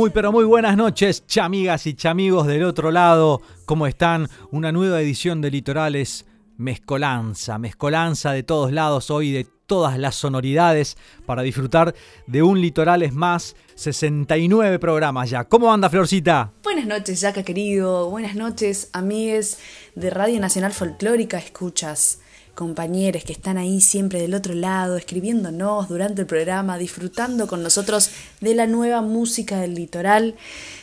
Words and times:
Muy 0.00 0.08
pero 0.08 0.32
muy 0.32 0.46
buenas 0.46 0.78
noches, 0.78 1.26
chamigas 1.26 1.86
y 1.86 1.92
chamigos 1.92 2.46
del 2.46 2.62
otro 2.62 2.90
lado. 2.90 3.42
¿Cómo 3.66 3.86
están? 3.86 4.30
Una 4.50 4.72
nueva 4.72 4.98
edición 5.02 5.42
de 5.42 5.50
Litorales 5.50 6.24
Mezcolanza, 6.56 7.58
mezcolanza 7.58 8.32
de 8.32 8.42
todos 8.42 8.72
lados 8.72 9.10
hoy, 9.10 9.30
de 9.30 9.46
todas 9.66 9.98
las 9.98 10.14
sonoridades, 10.14 10.96
para 11.26 11.42
disfrutar 11.42 11.94
de 12.26 12.42
un 12.42 12.62
Litorales 12.62 13.12
más, 13.12 13.54
69 13.74 14.78
programas 14.78 15.28
ya. 15.28 15.44
¿Cómo 15.44 15.70
anda, 15.70 15.90
Florcita? 15.90 16.50
Buenas 16.62 16.86
noches, 16.86 17.20
Jaca 17.20 17.42
querido. 17.42 18.08
Buenas 18.08 18.34
noches, 18.34 18.88
amigues 18.94 19.58
de 19.94 20.08
Radio 20.08 20.40
Nacional 20.40 20.72
Folclórica 20.72 21.36
Escuchas 21.36 22.19
compañeros 22.54 23.24
que 23.24 23.32
están 23.32 23.58
ahí 23.58 23.80
siempre 23.80 24.20
del 24.20 24.34
otro 24.34 24.54
lado, 24.54 24.96
escribiéndonos 24.96 25.88
durante 25.88 26.22
el 26.22 26.26
programa, 26.26 26.78
disfrutando 26.78 27.46
con 27.46 27.62
nosotros 27.62 28.10
de 28.40 28.54
la 28.54 28.66
nueva 28.66 29.02
música 29.02 29.60
del 29.60 29.74
litoral. 29.74 30.34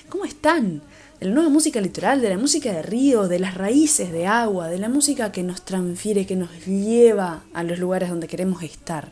¿Cómo 0.09 0.25
están? 0.25 0.81
De 1.19 1.27
la 1.27 1.33
nueva 1.33 1.49
música 1.49 1.81
litoral, 1.81 2.21
de 2.21 2.29
la 2.29 2.37
música 2.37 2.71
de 2.71 2.81
río, 2.81 3.27
de 3.27 3.39
las 3.39 3.55
raíces 3.55 4.11
de 4.11 4.27
agua, 4.27 4.67
de 4.67 4.79
la 4.79 4.89
música 4.89 5.31
que 5.31 5.43
nos 5.43 5.63
transfiere, 5.63 6.25
que 6.25 6.35
nos 6.35 6.65
lleva 6.65 7.43
a 7.53 7.63
los 7.63 7.79
lugares 7.79 8.09
donde 8.09 8.27
queremos 8.27 8.63
estar. 8.63 9.11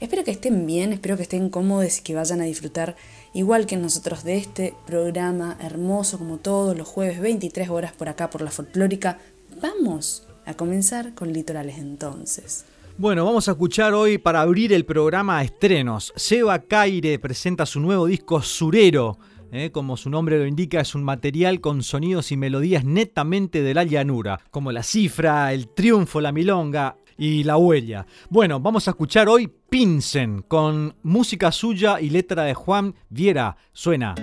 Espero 0.00 0.24
que 0.24 0.32
estén 0.32 0.66
bien, 0.66 0.92
espero 0.92 1.16
que 1.16 1.22
estén 1.22 1.48
cómodos 1.48 1.98
y 1.98 2.02
que 2.02 2.14
vayan 2.14 2.40
a 2.40 2.44
disfrutar 2.44 2.96
igual 3.34 3.66
que 3.66 3.76
nosotros 3.76 4.24
de 4.24 4.36
este 4.36 4.74
programa 4.84 5.56
hermoso 5.60 6.18
como 6.18 6.38
todos 6.38 6.76
los 6.76 6.88
jueves 6.88 7.20
23 7.20 7.68
horas 7.70 7.92
por 7.92 8.08
acá 8.08 8.28
por 8.28 8.42
la 8.42 8.50
folclórica. 8.50 9.18
Vamos 9.60 10.26
a 10.46 10.54
comenzar 10.54 11.14
con 11.14 11.32
litorales 11.32 11.78
entonces. 11.78 12.64
Bueno, 12.98 13.24
vamos 13.24 13.48
a 13.48 13.52
escuchar 13.52 13.94
hoy 13.94 14.18
para 14.18 14.42
abrir 14.42 14.72
el 14.72 14.84
programa 14.84 15.42
estrenos. 15.42 16.12
Seba 16.14 16.58
Caire 16.58 17.18
presenta 17.18 17.66
su 17.66 17.80
nuevo 17.80 18.06
disco 18.06 18.42
Surero. 18.42 19.18
¿eh? 19.52 19.70
como 19.70 19.96
su 19.96 20.10
nombre 20.10 20.38
lo 20.38 20.46
indica, 20.46 20.80
es 20.80 20.94
un 20.94 21.04
material 21.04 21.60
con 21.60 21.82
sonidos 21.82 22.32
y 22.32 22.36
melodías 22.36 22.84
netamente 22.84 23.62
de 23.62 23.74
la 23.74 23.84
llanura, 23.84 24.40
como 24.50 24.72
la 24.72 24.82
cifra, 24.82 25.52
el 25.52 25.68
triunfo, 25.68 26.20
la 26.20 26.32
milonga 26.32 26.96
y 27.16 27.44
la 27.44 27.56
huella. 27.56 28.06
Bueno, 28.30 28.58
vamos 28.58 28.88
a 28.88 28.92
escuchar 28.92 29.28
hoy 29.28 29.48
Pinsen 29.68 30.42
con 30.42 30.96
música 31.02 31.52
suya 31.52 32.00
y 32.00 32.10
letra 32.10 32.44
de 32.44 32.54
Juan 32.54 32.94
Viera. 33.08 33.56
Suena 33.72 34.14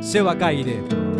Seba 0.00 0.36
Caire. 0.36 1.13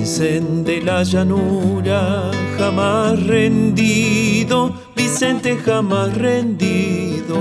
De 0.00 0.80
la 0.82 1.02
llanura, 1.02 2.30
jamás 2.56 3.22
rendido, 3.26 4.72
Vicente 4.96 5.58
jamás 5.58 6.16
rendido. 6.16 7.36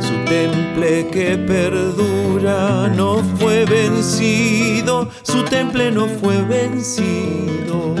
Su 0.00 0.14
temple 0.26 1.06
que 1.12 1.38
perdura 1.38 2.88
no 2.96 3.22
fue 3.38 3.64
vencido, 3.64 5.08
su 5.22 5.44
temple 5.44 5.92
no 5.92 6.08
fue 6.08 6.42
vencido. 6.42 7.94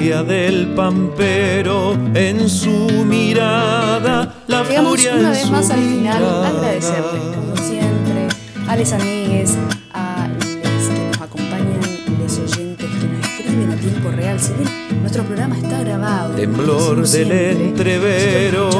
Del 0.00 0.68
pampero 0.74 1.92
en 2.14 2.48
su 2.48 2.88
mirada, 3.04 4.34
la 4.46 4.62
Llegamos 4.62 4.92
furia 4.92 5.14
una 5.14 5.28
en 5.28 5.32
vez 5.32 5.42
su 5.42 5.52
más 5.52 5.70
al 5.70 5.78
final 5.78 6.20
mirada. 6.20 6.48
agradecerles, 6.48 7.22
como 7.36 7.56
siempre, 7.58 8.28
a 8.66 8.76
les 8.76 8.92
amigues, 8.94 9.58
a 9.92 10.26
los 10.32 10.44
que 10.46 11.06
nos 11.06 11.20
acompañan, 11.20 11.80
los 12.18 12.38
oyentes 12.38 12.88
que 12.88 13.06
nos 13.08 13.26
escriben 13.26 13.70
a 13.70 13.76
tiempo 13.76 14.10
real. 14.10 14.40
Si 14.40 14.54
bien 14.54 15.00
nuestro 15.02 15.22
programa 15.24 15.58
está 15.58 15.80
grabado, 15.80 16.34
Temblor 16.34 17.06
del 17.06 17.32
entrevero, 17.32 18.70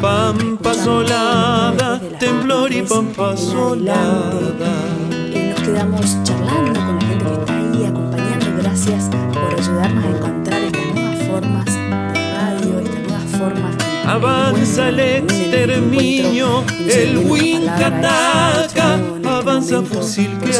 pampa 0.00 0.74
solada, 0.74 2.00
temblor 2.18 2.72
y 2.72 2.82
pampa 2.82 3.36
solada. 3.36 4.72
Eh, 5.32 5.54
nos 5.56 5.60
quedamos 5.60 6.22
charlando 6.24 6.80
con 6.80 6.98
la 6.98 7.04
gente 7.06 7.24
que 7.26 7.32
está 7.32 7.56
ahí 7.56 7.84
acompañando. 7.84 8.46
Gracias 8.60 9.08
por 9.32 9.54
ayudarnos 9.60 10.04
a 10.04 10.08
encontrar 10.08 10.43
formas 11.34 11.64
de 11.64 12.32
radio, 12.32 12.78
estas 12.78 13.02
nuevas 13.02 13.30
formas. 13.38 13.76
de 13.76 14.08
Avanza 14.08 14.88
el 14.88 15.00
exterminio, 15.00 16.64
y 16.78 16.90
el 16.90 17.16
envíen 17.16 17.30
Win 17.30 17.66
palabras, 17.66 18.72
ataca, 18.72 18.94
esa 18.94 18.94
acción, 18.94 19.18
este 19.18 19.28
avanza 19.28 19.82
fusil 19.82 20.38
que 20.38 20.52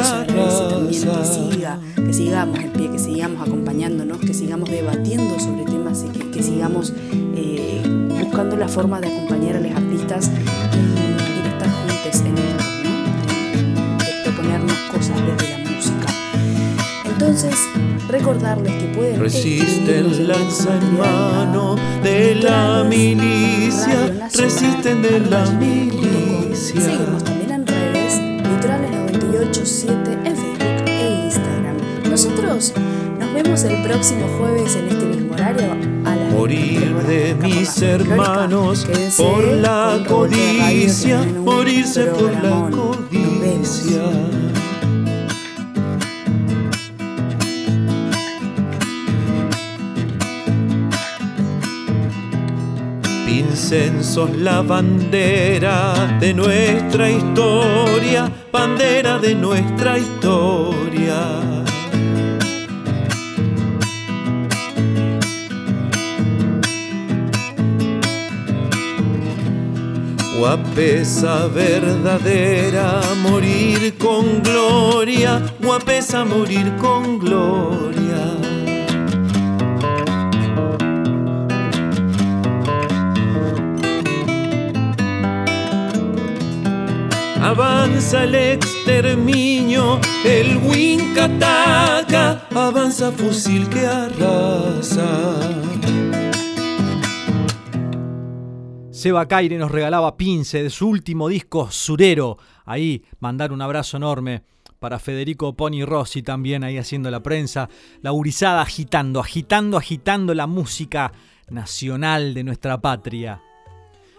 siga, 1.52 1.78
que 1.94 2.12
sigamos 2.12 2.58
el 2.58 2.70
pie, 2.70 2.90
que 2.90 2.98
sigamos 2.98 3.46
acompañándonos, 3.46 4.18
que 4.18 4.34
sigamos 4.34 4.68
debatiendo 4.68 5.38
sobre 5.38 5.64
temas 5.64 6.04
y 6.04 6.18
que, 6.18 6.30
que 6.30 6.42
sigamos 6.42 6.92
eh, 7.36 7.82
buscando 8.20 8.56
la 8.56 8.66
forma 8.66 9.00
de 9.00 9.08
acompañar 9.12 9.56
a 9.56 9.60
los 9.60 9.70
artistas 9.70 10.30
Entonces, 17.34 17.68
recordarles 18.06 18.72
que 18.74 18.84
pueden 18.94 19.18
Resisten 19.18 20.28
lanza 20.28 20.72
en 20.72 20.98
mano 20.98 21.74
de 22.00 22.36
la 22.36 22.84
milicia, 22.84 24.28
resisten 24.34 25.02
de 25.02 25.18
la 25.18 25.44
milicia. 25.50 26.54
Seguimos 26.54 27.24
también 27.24 27.50
en 27.50 27.66
redes, 27.66 28.20
litorales987 28.20 30.26
en 30.26 30.36
Facebook 30.36 30.84
e 30.86 31.24
Instagram. 31.24 31.76
Nosotros 32.08 32.72
nos 33.18 33.34
vemos 33.34 33.64
el 33.64 33.82
próximo 33.82 34.28
jueves 34.38 34.76
en 34.76 34.86
este 34.86 35.04
mismo 35.04 35.34
horario 35.34 35.74
Morir 36.30 36.94
23 36.94 37.08
de 37.08 37.34
mis 37.34 37.82
hermanos 37.82 38.86
por 39.16 39.44
la 39.44 40.04
codicia, 40.06 41.24
morirse 41.24 42.04
por 42.04 42.30
la 42.30 42.70
codicia. 42.70 44.43
Incensos 53.74 54.30
la 54.36 54.62
bandera 54.62 56.16
de 56.20 56.32
nuestra 56.32 57.10
historia, 57.10 58.30
bandera 58.52 59.18
de 59.18 59.34
nuestra 59.34 59.98
historia. 59.98 61.16
Guapesa 70.38 71.48
verdadera, 71.48 73.00
morir 73.24 73.94
con 73.98 74.40
gloria, 74.40 75.42
guapesa 75.60 76.24
morir 76.24 76.72
con 76.76 77.18
gloria. 77.18 77.93
avanza 87.54 88.24
el 88.24 88.34
exterminio, 88.34 90.00
el 90.24 90.56
Winca 90.56 91.26
ataca, 91.26 92.48
avanza 92.52 93.12
fusil 93.12 93.68
que 93.68 93.86
arrasa. 93.86 95.06
Seba 98.90 99.28
Caire 99.28 99.56
nos 99.56 99.70
regalaba 99.70 100.16
Pince 100.16 100.64
de 100.64 100.70
su 100.70 100.88
último 100.88 101.28
disco, 101.28 101.70
Surero. 101.70 102.38
Ahí 102.64 103.04
mandar 103.20 103.52
un 103.52 103.62
abrazo 103.62 103.98
enorme 103.98 104.42
para 104.80 104.98
Federico 104.98 105.54
Pony 105.54 105.84
Rossi 105.84 106.22
también 106.22 106.64
ahí 106.64 106.76
haciendo 106.76 107.08
la 107.10 107.22
prensa. 107.22 107.68
La 108.00 108.10
gurizada 108.10 108.62
agitando, 108.62 109.20
agitando, 109.20 109.76
agitando 109.76 110.34
la 110.34 110.48
música 110.48 111.12
nacional 111.50 112.34
de 112.34 112.42
nuestra 112.42 112.80
patria. 112.80 113.40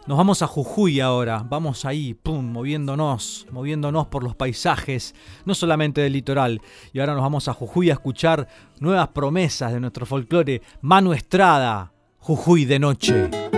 Nos 0.07 0.19
vamos 0.19 0.43
a 0.43 0.47
Jujuy 0.47 0.99
ahora, 0.99 1.43
vamos 1.49 1.83
ahí, 1.83 2.13
pum, 2.13 2.45
moviéndonos, 2.45 3.47
moviéndonos 3.51 4.05
por 4.05 4.23
los 4.23 4.35
paisajes, 4.35 5.15
no 5.45 5.55
solamente 5.55 6.01
del 6.01 6.13
litoral. 6.13 6.61
Y 6.93 6.99
ahora 6.99 7.13
nos 7.13 7.23
vamos 7.23 7.47
a 7.47 7.53
Jujuy 7.53 7.89
a 7.89 7.93
escuchar 7.93 8.47
nuevas 8.79 9.07
promesas 9.07 9.73
de 9.73 9.79
nuestro 9.79 10.05
folclore. 10.05 10.61
Manu 10.81 11.11
Estrada, 11.13 11.91
Jujuy 12.19 12.65
de 12.65 12.77
noche. 12.77 13.54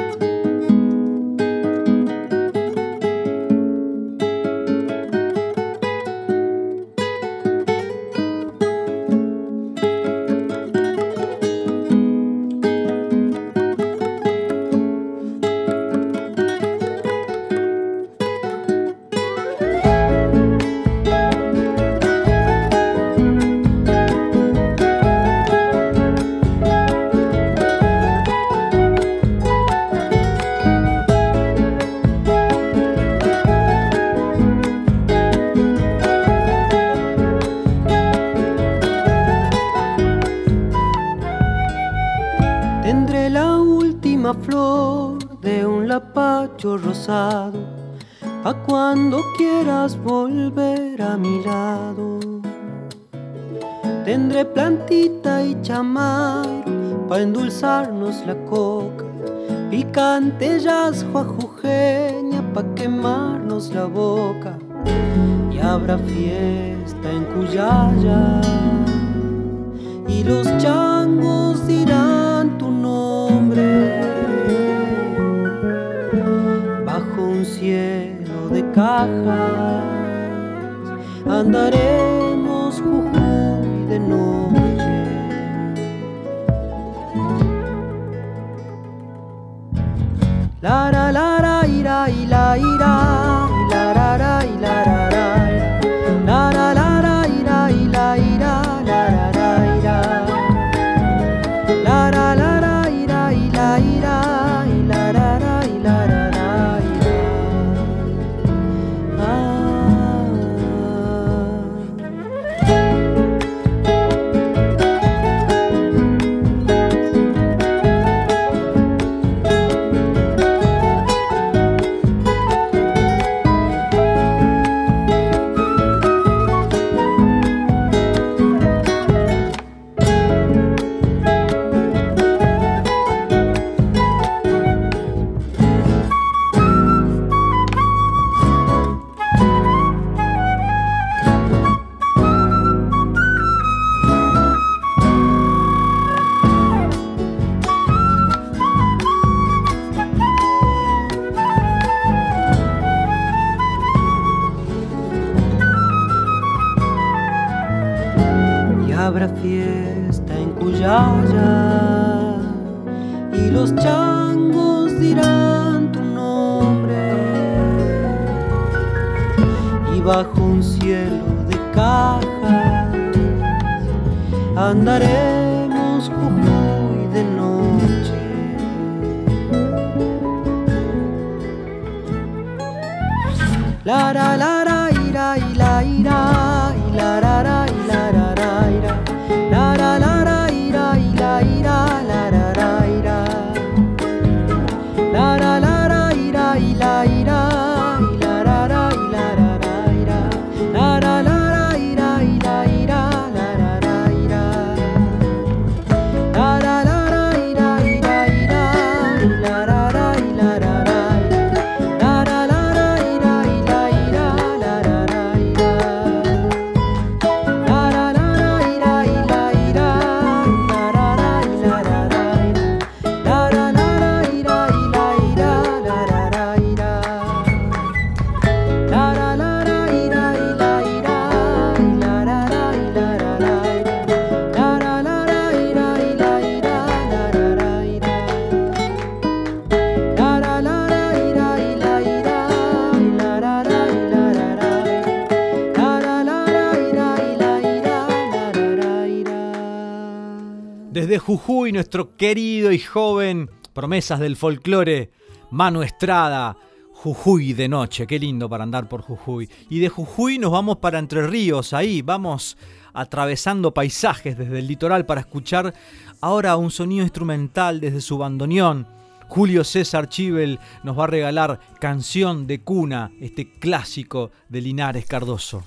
Nuestro 251.77 252.15
querido 252.17 252.71
y 252.71 252.79
joven 252.79 253.51
promesas 253.71 254.19
del 254.19 254.35
folclore, 254.35 255.11
Manu 255.51 255.83
Estrada, 255.83 256.57
Jujuy 256.91 257.53
de 257.53 257.67
noche, 257.67 258.07
qué 258.07 258.17
lindo 258.17 258.49
para 258.49 258.63
andar 258.63 258.89
por 258.89 259.03
Jujuy. 259.03 259.47
Y 259.69 259.77
de 259.77 259.87
Jujuy 259.87 260.39
nos 260.39 260.51
vamos 260.51 260.77
para 260.77 260.97
Entre 260.97 261.27
Ríos, 261.27 261.73
ahí 261.73 262.01
vamos 262.01 262.57
atravesando 262.95 263.75
paisajes 263.75 264.35
desde 264.35 264.57
el 264.57 264.65
litoral 264.65 265.05
para 265.05 265.21
escuchar 265.21 265.71
ahora 266.19 266.57
un 266.57 266.71
sonido 266.71 267.03
instrumental 267.03 267.79
desde 267.79 268.01
su 268.01 268.17
bandoneón, 268.17 268.87
Julio 269.27 269.63
César 269.63 270.09
Chivel 270.09 270.59
nos 270.81 270.97
va 270.97 271.03
a 271.03 271.07
regalar 271.07 271.59
Canción 271.79 272.47
de 272.47 272.61
Cuna, 272.61 273.11
este 273.21 273.59
clásico 273.59 274.31
de 274.49 274.61
Linares 274.61 275.05
Cardoso. 275.05 275.63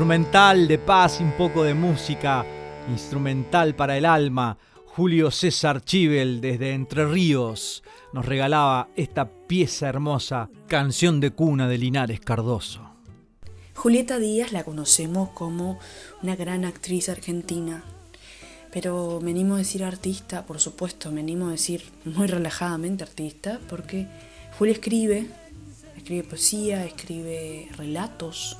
Instrumental 0.00 0.66
de 0.66 0.78
paz 0.78 1.20
y 1.20 1.24
un 1.24 1.32
poco 1.32 1.62
de 1.62 1.74
música, 1.74 2.46
instrumental 2.88 3.76
para 3.76 3.98
el 3.98 4.06
alma. 4.06 4.56
Julio 4.86 5.30
César 5.30 5.84
Chivel 5.84 6.40
desde 6.40 6.72
Entre 6.72 7.04
Ríos 7.04 7.82
nos 8.14 8.24
regalaba 8.24 8.88
esta 8.96 9.28
pieza 9.28 9.90
hermosa, 9.90 10.48
canción 10.68 11.20
de 11.20 11.32
cuna 11.32 11.68
de 11.68 11.76
Linares 11.76 12.18
Cardoso. 12.18 12.80
Julieta 13.74 14.18
Díaz 14.18 14.52
la 14.52 14.64
conocemos 14.64 15.28
como 15.34 15.78
una 16.22 16.34
gran 16.34 16.64
actriz 16.64 17.10
argentina, 17.10 17.84
pero 18.72 19.20
me 19.22 19.32
animo 19.32 19.56
a 19.56 19.58
decir 19.58 19.84
artista, 19.84 20.46
por 20.46 20.60
supuesto, 20.60 21.12
me 21.12 21.20
animo 21.20 21.48
a 21.48 21.50
decir 21.50 21.84
muy 22.06 22.26
relajadamente 22.26 23.04
artista, 23.04 23.60
porque 23.68 24.06
Julia 24.58 24.72
escribe, 24.72 25.26
escribe 25.98 26.24
poesía, 26.24 26.86
escribe 26.86 27.68
relatos, 27.76 28.56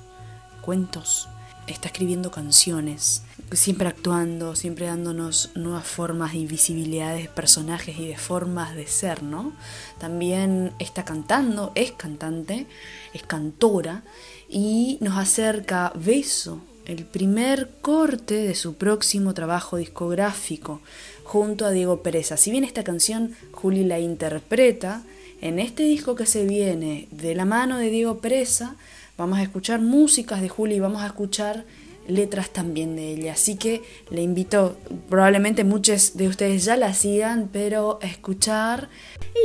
cuentos, 0.60 1.28
está 1.66 1.88
escribiendo 1.88 2.30
canciones, 2.30 3.22
siempre 3.52 3.88
actuando, 3.88 4.54
siempre 4.56 4.86
dándonos 4.86 5.50
nuevas 5.54 5.86
formas 5.86 6.34
y 6.34 6.46
visibilidades 6.46 7.22
de 7.22 7.28
personajes 7.28 7.98
y 7.98 8.08
de 8.08 8.16
formas 8.16 8.74
de 8.74 8.86
ser, 8.86 9.22
¿no? 9.22 9.52
También 9.98 10.72
está 10.78 11.04
cantando, 11.04 11.72
es 11.74 11.92
cantante, 11.92 12.66
es 13.12 13.22
cantora 13.22 14.02
y 14.48 14.98
nos 15.00 15.16
acerca 15.16 15.92
Beso, 15.94 16.60
el 16.86 17.04
primer 17.04 17.70
corte 17.80 18.34
de 18.34 18.54
su 18.54 18.74
próximo 18.74 19.34
trabajo 19.34 19.76
discográfico 19.76 20.80
junto 21.24 21.64
a 21.64 21.70
Diego 21.70 22.02
Pereza. 22.02 22.36
Si 22.36 22.50
bien 22.50 22.64
esta 22.64 22.82
canción 22.82 23.36
Juli 23.52 23.84
la 23.84 24.00
interpreta, 24.00 25.04
en 25.40 25.58
este 25.58 25.84
disco 25.84 26.16
que 26.16 26.26
se 26.26 26.44
viene 26.44 27.08
de 27.10 27.34
la 27.34 27.44
mano 27.44 27.78
de 27.78 27.90
Diego 27.90 28.18
Pereza, 28.18 28.76
Vamos 29.20 29.38
a 29.38 29.42
escuchar 29.42 29.82
músicas 29.82 30.40
de 30.40 30.48
Juli 30.48 30.76
y 30.76 30.80
vamos 30.80 31.02
a 31.02 31.06
escuchar 31.08 31.66
letras 32.08 32.48
también 32.48 32.96
de 32.96 33.12
ella. 33.12 33.34
Así 33.34 33.56
que 33.56 33.82
le 34.08 34.22
invito, 34.22 34.78
probablemente 35.10 35.62
muchos 35.62 36.16
de 36.16 36.26
ustedes 36.26 36.64
ya 36.64 36.78
la 36.78 36.94
sigan, 36.94 37.50
pero 37.52 37.98
a 38.00 38.06
escuchar 38.06 38.88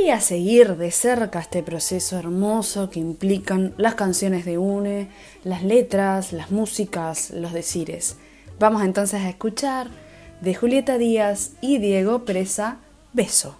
y 0.02 0.08
a 0.08 0.20
seguir 0.22 0.78
de 0.78 0.90
cerca 0.90 1.40
este 1.40 1.62
proceso 1.62 2.18
hermoso 2.18 2.88
que 2.88 3.00
implican 3.00 3.74
las 3.76 3.96
canciones 3.96 4.46
de 4.46 4.56
UNE, 4.56 5.08
las 5.44 5.62
letras, 5.62 6.32
las 6.32 6.50
músicas, 6.50 7.28
los 7.28 7.52
decires. 7.52 8.16
Vamos 8.58 8.82
entonces 8.82 9.20
a 9.20 9.28
escuchar 9.28 9.88
de 10.40 10.54
Julieta 10.54 10.96
Díaz 10.96 11.50
y 11.60 11.76
Diego 11.76 12.24
Presa, 12.24 12.78
Beso. 13.12 13.58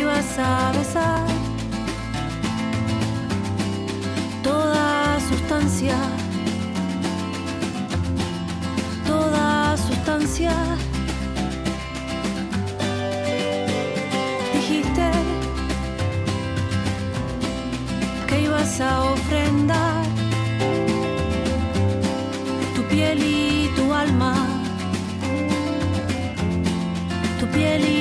A 0.00 0.72
besar 0.72 1.26
toda 4.42 5.20
sustancia, 5.28 5.96
toda 9.06 9.76
sustancia. 9.76 10.54
Dijiste 14.54 15.10
que 18.26 18.40
ibas 18.40 18.80
a 18.80 19.04
ofrendar 19.12 20.04
tu 22.74 22.82
piel 22.84 23.18
y 23.22 23.70
tu 23.76 23.92
alma, 23.92 24.34
tu 27.38 27.46
piel 27.48 27.84
y 27.84 27.91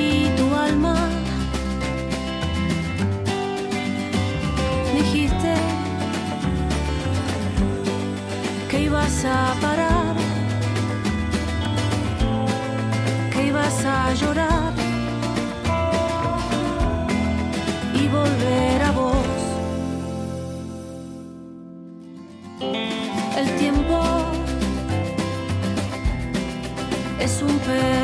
a 9.26 9.56
parar, 9.62 10.16
que 13.32 13.48
ibas 13.48 13.86
a 13.86 14.14
llorar 14.14 14.74
y 17.94 18.08
volver 18.08 18.82
a 18.82 18.92
vos. 18.92 19.16
El 23.38 23.56
tiempo 23.58 24.02
es 27.20 27.42
un 27.42 27.60
perro. 27.60 28.01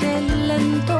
khen 0.00 0.24
lần 0.48 0.80
tôi 0.86 0.99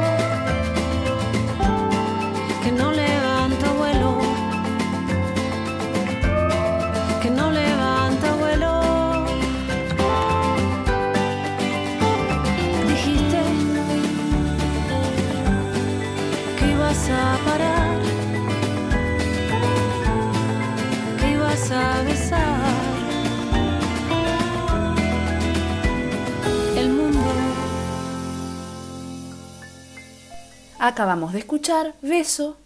Acabamos 30.83 31.31
de 31.31 31.37
escuchar 31.37 31.93
Beso 32.01 32.57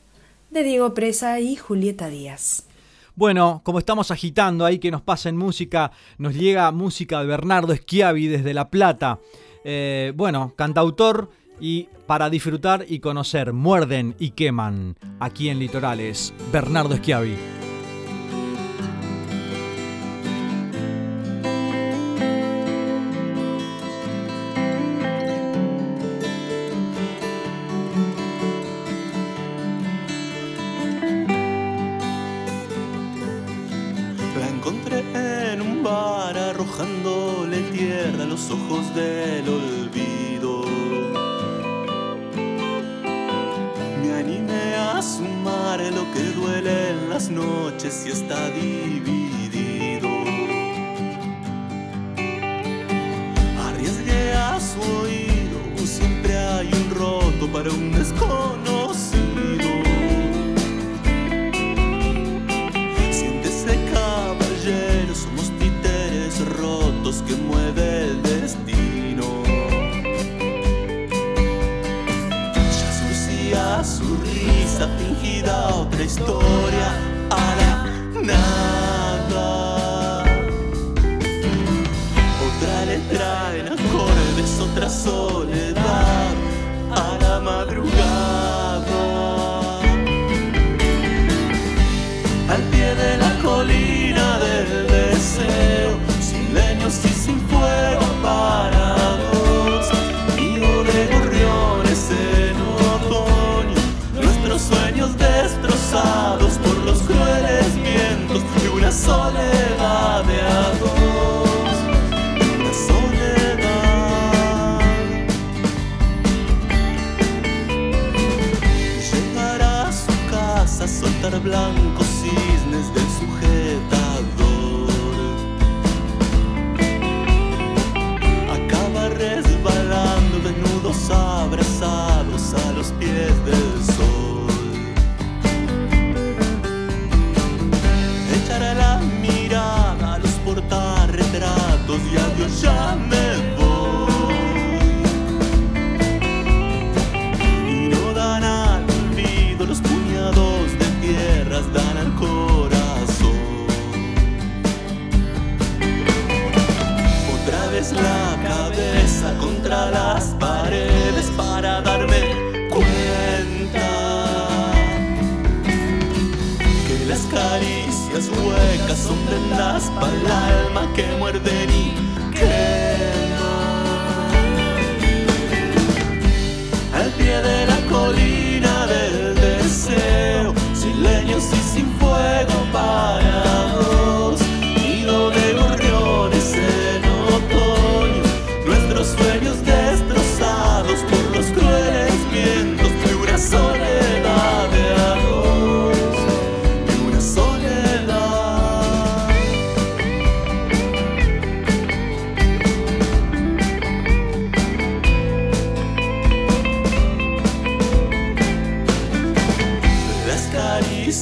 de 0.49 0.63
Diego 0.63 0.93
Presa 0.93 1.41
y 1.41 1.57
Julieta 1.57 2.07
Díaz. 2.07 2.63
Bueno, 3.13 3.59
como 3.65 3.77
estamos 3.77 4.09
agitando 4.09 4.63
ahí 4.63 4.79
que 4.79 4.89
nos 4.89 5.01
pasa 5.01 5.27
en 5.27 5.35
música, 5.35 5.91
nos 6.17 6.33
llega 6.33 6.71
música 6.71 7.19
de 7.19 7.25
Bernardo 7.25 7.75
Schiavi 7.75 8.27
desde 8.27 8.53
La 8.53 8.69
Plata. 8.69 9.19
Eh, 9.65 10.13
bueno, 10.15 10.53
cantautor 10.55 11.29
y 11.59 11.89
para 12.07 12.29
disfrutar 12.29 12.85
y 12.87 12.99
conocer, 12.99 13.51
muerden 13.51 14.15
y 14.17 14.29
queman 14.29 14.95
aquí 15.19 15.49
en 15.49 15.59
Litorales, 15.59 16.33
Bernardo 16.53 16.95
Schiavi. 16.95 17.64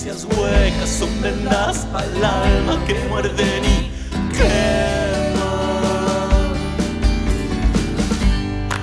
caricias 0.03 0.25
huecas 0.37 0.89
son 0.89 1.21
vendas 1.21 1.87
para 1.91 2.05
el 2.05 2.23
alma 2.23 2.83
que 2.85 2.95
muerden 3.07 3.63
y 3.63 3.89
queman. 4.33 5.43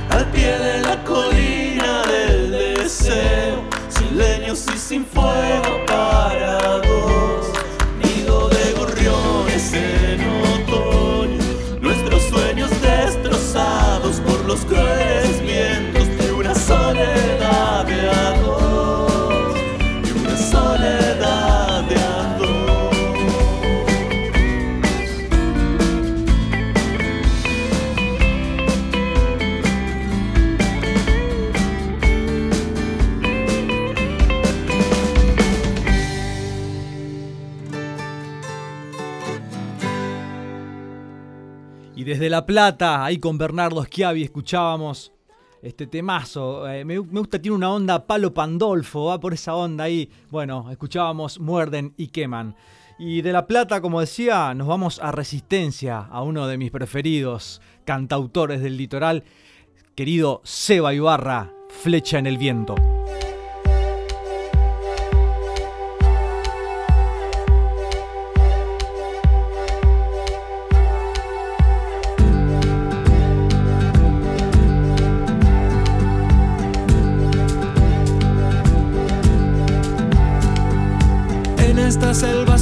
Al 0.08 0.26
pie 0.30 0.58
de 0.58 0.80
la 0.80 1.04
colina 1.04 2.02
del 2.06 2.50
deseo, 2.50 3.64
sin 3.88 4.16
leños 4.16 4.66
y 4.74 4.78
sin 4.78 5.04
fuego 5.04 5.84
parado. 5.86 7.19
Desde 42.20 42.28
La 42.28 42.44
Plata, 42.44 43.02
ahí 43.02 43.16
con 43.16 43.38
Bernardo 43.38 43.82
Schiavi, 43.82 44.22
escuchábamos 44.24 45.10
este 45.62 45.86
temazo. 45.86 46.68
Eh, 46.68 46.84
me, 46.84 47.00
me 47.00 47.18
gusta, 47.18 47.40
tiene 47.40 47.56
una 47.56 47.72
onda 47.72 48.06
palo 48.06 48.34
Pandolfo, 48.34 49.06
va 49.06 49.18
por 49.18 49.32
esa 49.32 49.54
onda 49.54 49.84
ahí. 49.84 50.10
Bueno, 50.28 50.70
escuchábamos 50.70 51.40
Muerden 51.40 51.94
y 51.96 52.08
Queman. 52.08 52.56
Y 52.98 53.22
de 53.22 53.32
La 53.32 53.46
Plata, 53.46 53.80
como 53.80 54.00
decía, 54.00 54.52
nos 54.52 54.68
vamos 54.68 55.00
a 55.02 55.12
Resistencia, 55.12 56.00
a 56.00 56.22
uno 56.22 56.46
de 56.46 56.58
mis 56.58 56.70
preferidos 56.70 57.62
cantautores 57.86 58.60
del 58.60 58.76
litoral, 58.76 59.24
querido 59.94 60.42
Seba 60.44 60.92
Ibarra, 60.92 61.50
Flecha 61.70 62.18
en 62.18 62.26
el 62.26 62.36
Viento. 62.36 62.74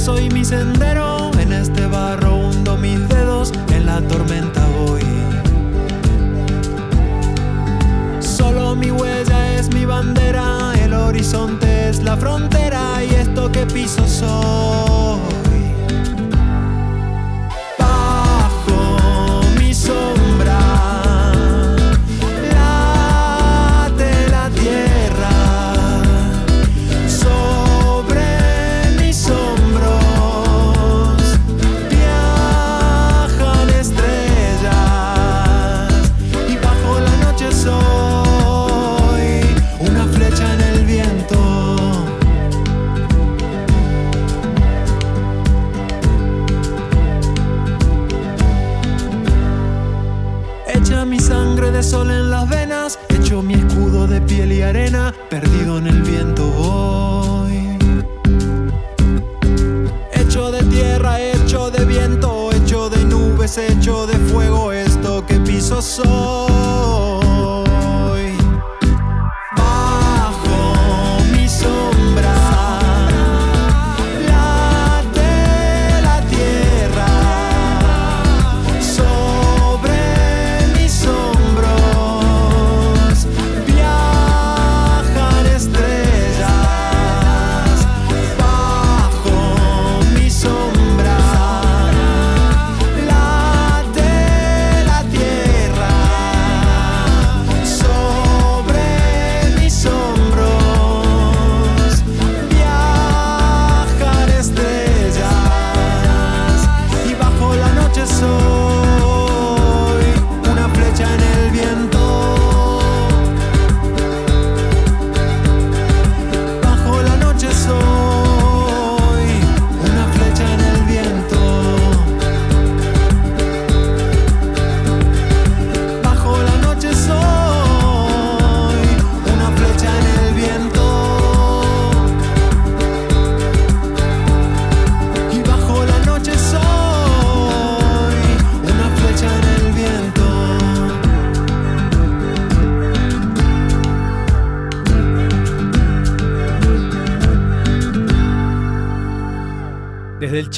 Soy 0.09 0.27
mi 0.29 0.43
sendero, 0.43 1.29
en 1.39 1.53
este 1.53 1.85
barro 1.85 2.35
hundo 2.35 2.75
mis 2.77 3.07
dedos, 3.09 3.51
en 3.71 3.85
la 3.85 4.01
tormenta 4.01 4.65
voy. 4.77 5.03
Solo 8.19 8.75
mi 8.75 8.89
huella 8.89 9.39
es 9.59 9.71
mi 9.71 9.85
bandera, 9.85 10.73
el 10.83 10.93
horizonte 10.93 11.89
es 11.89 12.01
la 12.01 12.17
frontera 12.17 13.03
y 13.03 13.13
esto 13.13 13.51
que 13.51 13.67
piso 13.67 14.07
soy. 14.07 14.58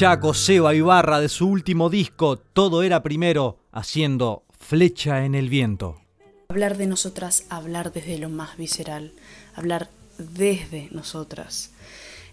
Chaco, 0.02 0.34
Seba 0.34 0.74
Ibarra, 0.74 1.20
de 1.20 1.28
su 1.28 1.46
último 1.46 1.88
disco, 1.88 2.36
Todo 2.36 2.82
era 2.82 3.04
primero, 3.04 3.58
haciendo 3.70 4.42
Flecha 4.50 5.24
en 5.24 5.36
el 5.36 5.48
Viento. 5.48 6.00
Hablar 6.48 6.76
de 6.76 6.88
nosotras, 6.88 7.44
hablar 7.50 7.92
desde 7.92 8.18
lo 8.18 8.28
más 8.28 8.56
visceral, 8.56 9.12
hablar 9.54 9.90
desde 10.18 10.88
nosotras. 10.90 11.70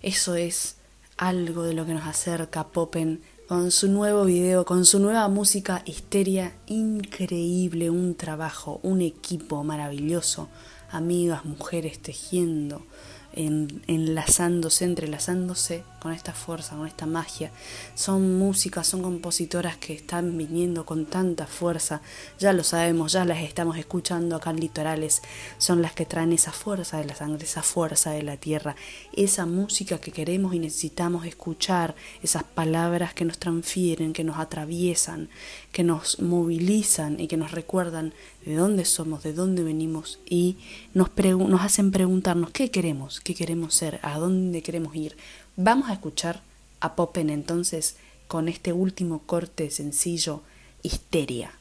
Eso 0.01 0.33
es 0.33 0.77
algo 1.15 1.61
de 1.61 1.75
lo 1.75 1.85
que 1.85 1.93
nos 1.93 2.07
acerca 2.07 2.69
Popen 2.69 3.21
con 3.47 3.69
su 3.69 3.87
nuevo 3.87 4.25
video, 4.25 4.65
con 4.65 4.83
su 4.83 4.97
nueva 4.97 5.27
música 5.27 5.83
Histeria, 5.85 6.53
increíble, 6.65 7.91
un 7.91 8.15
trabajo, 8.15 8.79
un 8.81 9.01
equipo 9.01 9.63
maravilloso, 9.63 10.49
amigas, 10.89 11.45
mujeres 11.45 11.99
tejiendo, 11.99 12.81
en- 13.39 13.81
enlazándose, 13.87 14.85
entrelazándose 14.85 15.83
con 16.01 16.11
esta 16.13 16.33
fuerza, 16.33 16.75
con 16.75 16.87
esta 16.87 17.05
magia. 17.05 17.51
Son 17.95 18.37
músicas, 18.37 18.87
son 18.87 19.01
compositoras 19.01 19.77
que 19.77 19.93
están 19.93 20.37
viniendo 20.37 20.85
con 20.85 21.05
tanta 21.05 21.47
fuerza, 21.47 22.01
ya 22.37 22.53
lo 22.53 22.63
sabemos, 22.63 23.13
ya 23.13 23.25
las 23.25 23.39
estamos 23.39 23.77
escuchando 23.77 24.35
acá 24.35 24.49
en 24.51 24.59
Litorales, 24.59 25.21
son 25.57 25.81
las 25.81 25.93
que 25.93 26.05
traen 26.05 26.33
esa 26.33 26.51
fuerza 26.51 26.97
de 26.97 27.05
la 27.05 27.15
sangre, 27.15 27.43
esa 27.45 27.63
fuerza 27.63 28.11
de 28.11 28.23
la 28.23 28.37
tierra, 28.37 28.75
esa 29.13 29.45
música 29.45 29.99
que 29.99 30.11
queremos 30.11 30.53
y 30.53 30.59
necesitamos 30.59 31.25
escuchar, 31.25 31.95
esas 32.21 32.43
palabras 32.43 33.13
que 33.13 33.25
nos 33.25 33.37
transfieren, 33.39 34.13
que 34.13 34.23
nos 34.23 34.37
atraviesan, 34.37 35.29
que 35.71 35.83
nos 35.83 36.19
movilizan 36.19 37.19
y 37.19 37.27
que 37.27 37.37
nos 37.37 37.51
recuerdan 37.51 38.13
de 38.45 38.55
dónde 38.55 38.85
somos, 38.85 39.23
de 39.23 39.33
dónde 39.33 39.63
venimos 39.63 40.19
y 40.27 40.57
nos, 40.93 41.09
hacen 41.59 41.91
preguntarnos 41.91 42.51
qué 42.51 42.71
queremos, 42.71 43.19
qué 43.19 43.35
queremos 43.35 43.75
ser, 43.75 43.99
a 44.01 44.17
dónde 44.17 44.61
queremos 44.61 44.95
ir. 44.95 45.15
Vamos 45.55 45.89
a 45.89 45.93
escuchar 45.93 46.41
a 46.79 46.95
Popen 46.95 47.29
entonces 47.29 47.97
con 48.27 48.47
este 48.47 48.73
último 48.73 49.21
corte 49.25 49.69
sencillo. 49.69 50.41
Histeria. 50.81 51.51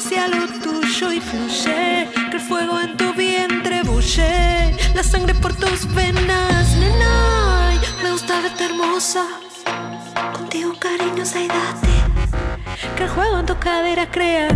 Hacia 0.00 0.28
lo 0.28 0.46
tuyo 0.64 1.12
y 1.12 1.20
fluye, 1.20 2.08
que 2.30 2.36
el 2.36 2.40
fuego 2.40 2.80
en 2.80 2.96
tu 2.96 3.12
vientre 3.12 3.82
bulle, 3.82 4.74
la 4.94 5.02
sangre 5.02 5.34
por 5.34 5.52
tus 5.54 5.86
venas, 5.94 6.74
nena, 6.76 7.68
ay, 7.68 7.78
me 8.02 8.10
gusta 8.10 8.40
verte 8.40 8.64
hermosa, 8.64 9.26
contigo 10.32 10.72
cariño, 10.78 11.22
y 11.22 11.48
date, 11.48 11.96
que 12.96 13.02
el 13.04 13.10
juego 13.10 13.40
en 13.40 13.46
tu 13.46 13.58
cadera 13.58 14.10
crea. 14.10 14.48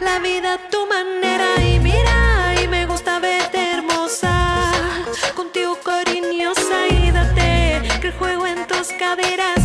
La 0.00 0.18
vida 0.20 0.54
a 0.54 0.70
tu 0.70 0.86
manera 0.86 1.48
y 1.62 1.78
mira, 1.78 2.54
y 2.62 2.68
me 2.68 2.86
gusta 2.86 3.18
verte 3.18 3.58
hermosa, 3.74 4.72
contigo 5.34 5.78
cariñosa 5.84 6.88
y 6.88 7.10
date, 7.10 7.82
que 8.00 8.06
el 8.06 8.14
juego 8.14 8.46
en 8.46 8.66
tus 8.66 8.88
caderas 8.98 9.59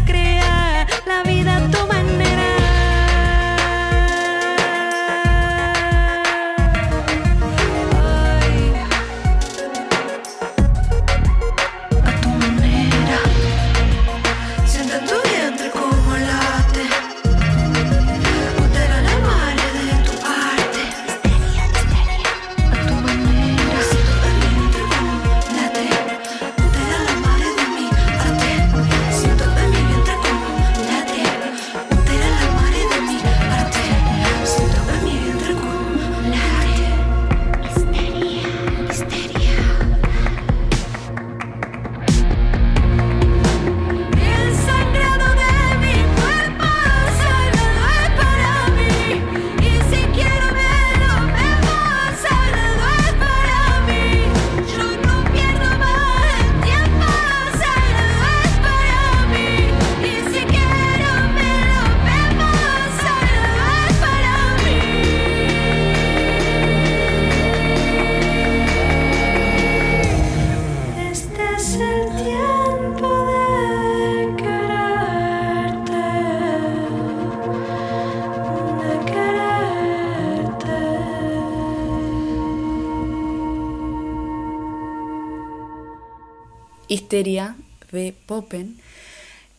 Histeria 86.88 87.56
de 87.92 88.14
Popen. 88.26 88.78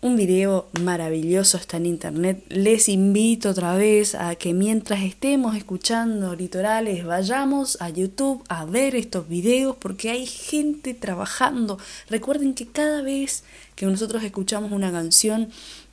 Un 0.03 0.17
video 0.17 0.69
maravilloso 0.83 1.57
está 1.57 1.79
en 1.79 1.87
internet. 1.87 2.45
Les 2.49 2.89
invito 2.89 3.51
otra 3.51 3.75
vez 3.77 4.15
a 4.15 4.35
que 4.37 4.53
mientras 4.53 5.03
estemos 5.03 5.57
escuchando 5.57 6.37
litorales 6.37 7.05
vayamos 7.05 7.79
a 7.81 7.89
YouTube 7.89 8.45
a 8.49 8.67
ver 8.67 8.95
estos 8.95 9.29
videos 9.29 9.77
porque 9.77 10.11
hay 10.11 10.27
gente 10.27 10.95
trabajando. 10.95 11.79
Recuerden 12.09 12.55
que 12.55 12.67
cada 12.67 13.03
vez 13.03 13.43
que 13.75 13.87
nosotros 13.87 14.23
escuchamos 14.23 14.71
una 14.71 14.93
canción 14.93 15.49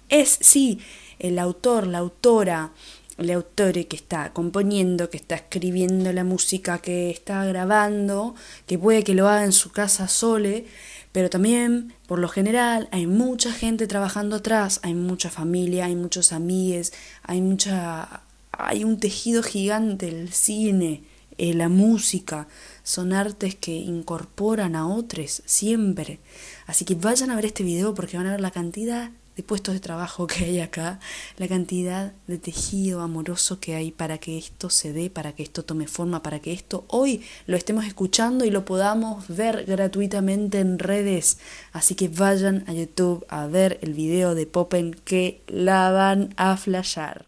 es 0.10 0.38
sí 0.41 0.80
el 1.19 1.39
autor, 1.39 1.88
la 1.88 2.00
autora, 2.00 2.72
el 3.17 3.32
autor 3.32 3.74
que 3.86 3.96
está 3.96 4.34
componiendo, 4.34 5.10
que 5.10 5.17
está 5.17 5.36
escribiendo 5.36 6.12
la 6.12 6.24
música, 6.24 6.80
que 6.80 7.10
está 7.10 7.46
grabando, 7.46 8.36
que 8.65 8.78
puede 8.78 9.04
que 9.04 9.13
lo 9.13 9.28
haga 9.28 9.46
en 9.46 9.52
su 9.52 9.72
casa 9.72 10.08
sole, 10.08 10.65
pero 11.13 11.30
también, 11.30 11.93
por 12.08 12.19
lo 12.19 12.28
general, 12.28 12.89
hay 12.91 13.08
mucha 13.08 13.54
gente 13.54 13.88
trabajando 13.88 14.36
atrás, 14.36 14.82
hay 14.84 14.93
mucha 14.93 15.30
familia, 15.30 15.86
hay 15.86 15.95
muchos 15.95 16.34
amigues, 16.34 16.91
hay 17.23 17.41
mucha 17.41 18.23
hay 18.58 18.84
un 18.84 18.99
tejido 18.99 19.41
gigante, 19.41 20.08
el 20.08 20.32
cine, 20.32 21.04
eh, 21.38 21.54
la 21.54 21.69
música, 21.69 22.47
son 22.84 23.13
artes 23.13 23.56
que 23.56 23.71
incorporan 23.71 24.76
a 24.76 24.88
otros 24.88 25.41
siempre. 25.45 26.19
Así 26.67 26.86
que 26.86 26.95
vayan 26.95 27.32
a 27.32 27.36
ver 27.36 27.45
este 27.45 27.63
video 27.63 27.93
porque 27.93 28.17
van 28.17 28.28
a 28.28 28.32
ver 28.32 28.41
la 28.41 28.52
cantidad 28.52 29.12
de 29.36 29.43
puestos 29.43 29.74
de 29.74 29.80
trabajo 29.80 30.28
que 30.28 30.46
hay 30.46 30.60
acá, 30.60 31.00
la 31.38 31.48
cantidad 31.48 32.13
de 32.28 32.38
tejido 32.38 33.02
amoroso 33.02 33.60
que 33.60 33.76
hay 33.76 33.91
para 33.91 34.17
que 34.17 34.38
esto 34.38 34.69
se 34.69 34.93
dé, 34.93 35.10
para 35.10 35.34
que 35.34 35.43
esto 35.43 35.63
tome 35.63 35.88
forma, 35.88 36.24
para 36.24 36.39
que 36.39 36.54
esto 36.54 36.86
hoy 36.88 37.24
lo 37.46 37.58
estemos 37.58 37.86
escuchando 37.86 38.46
y 38.46 38.52
lo 38.52 38.65
podamos 38.65 39.28
ver 39.28 39.65
gratuitamente 39.65 40.60
en 40.60 40.80
redes. 40.80 41.39
Así 41.72 41.96
que 41.96 42.08
vayan 42.08 42.63
a 42.67 42.74
YouTube 42.74 43.26
a 43.30 43.48
ver 43.48 43.80
el 43.82 43.93
video 43.93 44.36
de 44.36 44.46
Popen 44.46 44.93
que 44.93 45.41
la 45.48 45.91
van 45.91 46.34
a 46.38 46.56
flashear. 46.58 47.26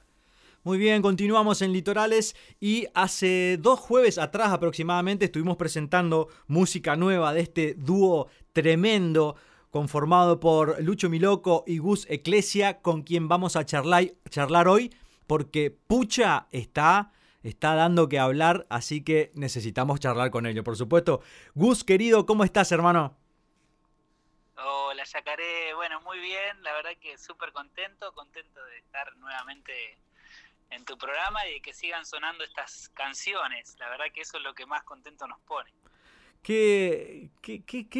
Muy 0.65 0.79
bien, 0.79 1.03
continuamos 1.03 1.61
en 1.61 1.73
Litorales 1.73 2.35
y 2.59 2.87
hace 2.95 3.59
dos 3.61 3.79
jueves 3.79 4.17
atrás 4.17 4.51
aproximadamente 4.51 5.25
estuvimos 5.25 5.57
presentando 5.57 6.27
música 6.47 6.95
nueva 6.95 7.35
de 7.35 7.41
este 7.41 7.75
dúo 7.75 8.29
tremendo 8.51 9.35
conformado 9.75 10.39
por 10.39 10.81
Lucho 10.81 11.09
Miloco 11.09 11.65
y 11.67 11.79
Gus 11.79 12.07
Eclesia, 12.09 12.81
con 12.81 13.03
quien 13.03 13.27
vamos 13.27 13.57
a 13.57 13.65
charlar, 13.65 14.05
charlar 14.29 14.69
hoy, 14.69 14.95
porque 15.27 15.69
Pucha 15.69 16.47
está, 16.53 17.11
está 17.43 17.75
dando 17.75 18.07
que 18.07 18.17
hablar, 18.17 18.65
así 18.69 19.03
que 19.03 19.33
necesitamos 19.33 19.99
charlar 19.99 20.31
con 20.31 20.45
ellos, 20.45 20.63
por 20.63 20.77
supuesto. 20.77 21.21
Gus, 21.55 21.83
querido, 21.83 22.25
¿cómo 22.25 22.45
estás, 22.45 22.71
hermano? 22.71 23.17
Hola, 24.55 25.03
Yacaré. 25.03 25.73
Bueno, 25.73 25.99
muy 26.03 26.19
bien. 26.19 26.63
La 26.63 26.71
verdad 26.71 26.91
que 27.01 27.17
súper 27.17 27.51
contento, 27.51 28.13
contento 28.13 28.63
de 28.63 28.77
estar 28.77 29.13
nuevamente 29.17 29.73
en 30.69 30.85
tu 30.85 30.97
programa 30.97 31.45
y 31.49 31.59
que 31.59 31.73
sigan 31.73 32.05
sonando 32.05 32.45
estas 32.45 32.88
canciones. 32.93 33.75
La 33.77 33.89
verdad 33.89 34.05
que 34.13 34.21
eso 34.21 34.38
es 34.38 34.43
lo 34.43 34.55
que 34.55 34.65
más 34.65 34.83
contento 34.83 35.27
nos 35.27 35.41
pone. 35.41 35.69
Qué, 36.45 37.31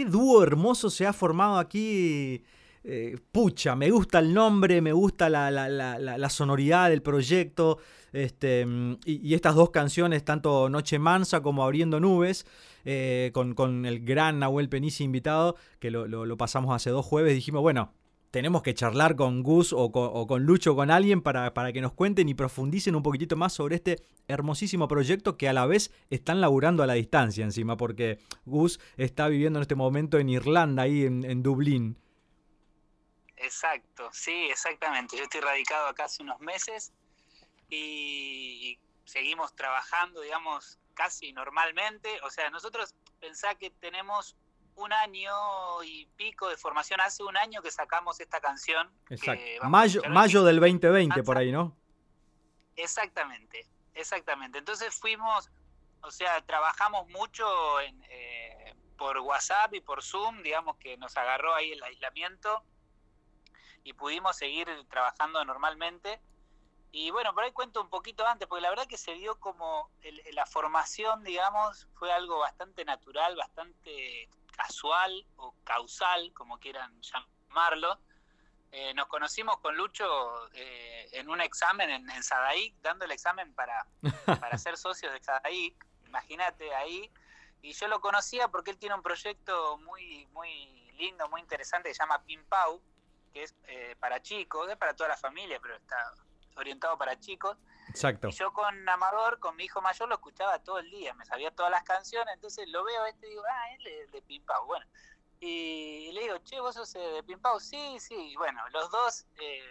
dúo 0.08 0.44
hermoso 0.44 0.92
se 0.92 1.08
ha 1.08 1.14
formado 1.14 1.58
aquí. 1.58 2.44
Eh, 2.84 3.18
pucha, 3.32 3.76
me 3.76 3.90
gusta 3.90 4.20
el 4.20 4.36
nombre, 4.36 4.82
me 4.82 4.94
gusta 4.94 5.32
la, 5.32 6.30
sonoridad 6.30 6.92
del 6.92 7.02
proyecto. 7.02 7.80
Este, 8.14 8.68
y, 9.04 9.28
y, 9.28 9.34
estas 9.34 9.56
dos 9.56 9.72
canciones, 9.72 10.24
tanto 10.24 10.70
Noche 10.70 11.00
Mansa 11.00 11.42
como 11.42 11.64
Abriendo 11.64 12.00
Nubes, 12.00 12.46
eh, 12.86 13.32
con, 13.34 13.86
el 13.88 14.06
gran 14.06 14.38
Nahuel 14.38 14.70
Penici 14.70 15.04
invitado, 15.04 15.56
que 15.80 15.90
lo 15.90 16.38
pasamos 16.38 16.76
hace 16.76 16.92
dos 16.92 17.04
jueves, 17.04 17.34
dijimos, 17.34 17.64
bueno, 17.64 17.94
tenemos 18.36 18.64
que 18.64 18.74
charlar 18.74 19.16
con 19.16 19.44
Gus 19.44 19.72
o 19.72 19.94
con, 19.94 20.10
o 20.12 20.28
con 20.28 20.44
Lucho 20.44 20.76
con 20.76 20.92
alguien 20.92 21.22
para, 21.22 21.54
para, 21.54 21.72
que 21.72 21.80
nos 21.80 21.94
cuenten 21.94 22.28
y 22.28 22.34
profundicen 22.34 22.94
un 22.94 23.02
poquitito 23.02 23.38
más 23.38 23.54
sobre 23.54 23.78
este 23.78 24.06
hermosísimo 24.28 24.90
proyecto 24.90 25.38
que 25.38 25.48
a 25.48 25.54
la 25.54 25.66
vez 25.66 25.90
están 26.10 26.42
laburando 26.42 26.84
a 26.84 26.86
la 26.86 26.96
distancia 26.96 27.46
encima, 27.46 27.78
porque 27.78 28.20
Gus 28.44 28.82
está 28.98 29.30
viviendo 29.30 29.60
en 29.60 29.62
este 29.62 29.76
momento 29.76 30.20
en 30.20 30.28
Irlanda, 30.28 30.84
ahí 30.84 31.06
en, 31.06 31.24
en 31.24 31.44
Dublín. 31.44 31.98
Exacto, 33.38 34.10
sí, 34.12 34.50
exactamente. 34.52 35.16
Yo 35.16 35.24
estoy 35.24 35.40
radicado 35.40 35.88
acá 35.88 36.04
hace 36.04 36.22
unos 36.22 36.42
meses 36.42 36.92
y 37.70 38.78
seguimos 39.06 39.56
trabajando, 39.56 40.20
digamos, 40.20 40.78
casi 40.94 41.32
normalmente. 41.32 42.10
O 42.24 42.30
sea, 42.30 42.50
nosotros 42.50 42.96
pensá 43.22 43.56
que 43.56 43.70
tenemos 43.70 44.36
un 44.76 44.92
año 44.94 45.34
y 45.84 46.06
pico 46.18 46.50
de 46.50 46.58
formación, 46.58 47.00
hace 47.02 47.24
un 47.24 47.38
año 47.38 47.62
que 47.62 47.72
sacamos 47.72 48.20
esta 48.20 48.40
canción. 48.40 48.92
Exacto. 49.10 49.70
Mayo, 49.70 50.02
mayo 50.10 50.44
del 50.44 50.60
2020, 50.60 51.24
por 51.24 51.38
ahí, 51.38 51.52
¿no? 51.52 51.76
Exactamente, 52.76 53.68
exactamente. 53.94 54.58
Entonces 54.58 54.94
fuimos, 54.94 55.50
o 56.02 56.12
sea, 56.12 56.42
trabajamos 56.42 57.08
mucho 57.10 57.80
en, 57.82 58.04
eh, 58.10 58.74
por 58.98 59.18
WhatsApp 59.20 59.74
y 59.74 59.82
por 59.82 60.04
Zoom, 60.04 60.42
digamos 60.44 60.78
que 60.78 60.98
nos 60.98 61.16
agarró 61.18 61.56
ahí 61.56 61.72
el 61.72 61.84
aislamiento 61.84 62.64
y 63.84 63.94
pudimos 63.94 64.36
seguir 64.36 64.68
trabajando 64.90 65.44
normalmente. 65.46 66.20
Y 66.92 67.12
bueno, 67.12 67.34
por 67.34 67.44
ahí 67.44 67.52
cuento 67.52 67.82
un 67.82 67.90
poquito 67.90 68.26
antes, 68.26 68.48
porque 68.48 68.62
la 68.62 68.70
verdad 68.70 68.88
que 68.88 68.98
se 68.98 69.14
dio 69.14 69.38
como 69.40 69.90
el, 70.02 70.22
la 70.32 70.46
formación, 70.46 71.24
digamos, 71.24 71.88
fue 71.94 72.12
algo 72.12 72.40
bastante 72.40 72.86
natural, 72.86 73.36
bastante 73.36 74.30
casual 74.56 75.26
o 75.36 75.54
causal, 75.64 76.32
como 76.34 76.60
quieran 76.60 77.00
llamarlo, 77.02 78.00
eh, 78.72 78.94
nos 78.94 79.08
conocimos 79.08 79.58
con 79.60 79.78
Lucho 79.78 80.06
eh, 80.54 81.08
en 81.14 81.30
un 81.30 81.40
examen 81.40 81.90
en, 81.90 82.10
en 82.10 82.24
Sadaic, 82.24 82.76
dando 82.82 83.06
el 83.06 83.12
examen 83.12 83.54
para, 83.54 83.88
para 84.42 84.58
ser 84.58 84.76
socios 84.76 85.14
de 85.14 85.24
Sadaic, 85.24 85.76
imagínate 86.06 86.76
ahí. 86.76 87.10
Y 87.62 87.72
yo 87.72 87.88
lo 87.88 88.02
conocía 88.02 88.50
porque 88.50 88.72
él 88.72 88.78
tiene 88.78 88.96
un 88.96 89.02
proyecto 89.02 89.78
muy, 89.78 90.26
muy 90.34 90.92
lindo, 90.98 91.28
muy 91.30 91.42
interesante, 91.42 91.88
que 91.88 91.96
se 91.96 92.04
llama 92.04 92.22
Pim 92.24 92.44
Pau, 92.46 92.82
que 93.34 93.44
es 93.44 93.56
eh, 93.64 93.96
para 94.00 94.22
chicos, 94.22 94.70
es 94.70 94.78
para 94.78 94.94
toda 94.94 95.10
la 95.10 95.18
familia, 95.18 95.58
pero 95.62 95.76
está 95.76 96.14
orientado 96.58 96.98
para 96.98 97.20
chicos. 97.20 97.58
Exacto. 97.90 98.30
Y 98.30 98.32
yo 98.32 98.52
con 98.54 98.88
Amador, 98.88 99.40
con 99.40 99.56
mi 99.56 99.66
hijo 99.66 99.82
mayor, 99.82 100.10
lo 100.10 100.16
escuchaba 100.16 100.60
todo 100.60 100.80
el 100.80 100.90
día, 100.90 101.14
me 101.14 101.26
sabía 101.26 101.52
todas 101.52 101.72
las 101.72 101.84
canciones, 101.84 102.34
entonces 102.34 102.68
lo 102.70 102.84
veo 102.84 103.04
a 103.04 103.10
este 103.10 103.28
y 103.28 103.30
digo, 103.32 103.44
ah, 103.50 103.72
él 103.74 103.88
es 103.88 104.12
de 104.12 104.22
Pim 104.22 104.44
Pau, 104.44 104.66
bueno. 104.66 104.86
Y 105.40 106.12
le 106.14 106.22
digo, 106.22 106.38
che, 106.40 106.60
vos 106.60 106.76
sos 106.76 106.96
eh, 106.96 107.00
de 107.00 107.24
Pim 107.24 107.40
Pau, 107.40 107.60
sí, 107.60 107.98
sí, 108.00 108.16
y 108.16 108.36
bueno, 108.36 108.62
los 108.70 108.90
dos 108.90 109.26
eh, 109.40 109.62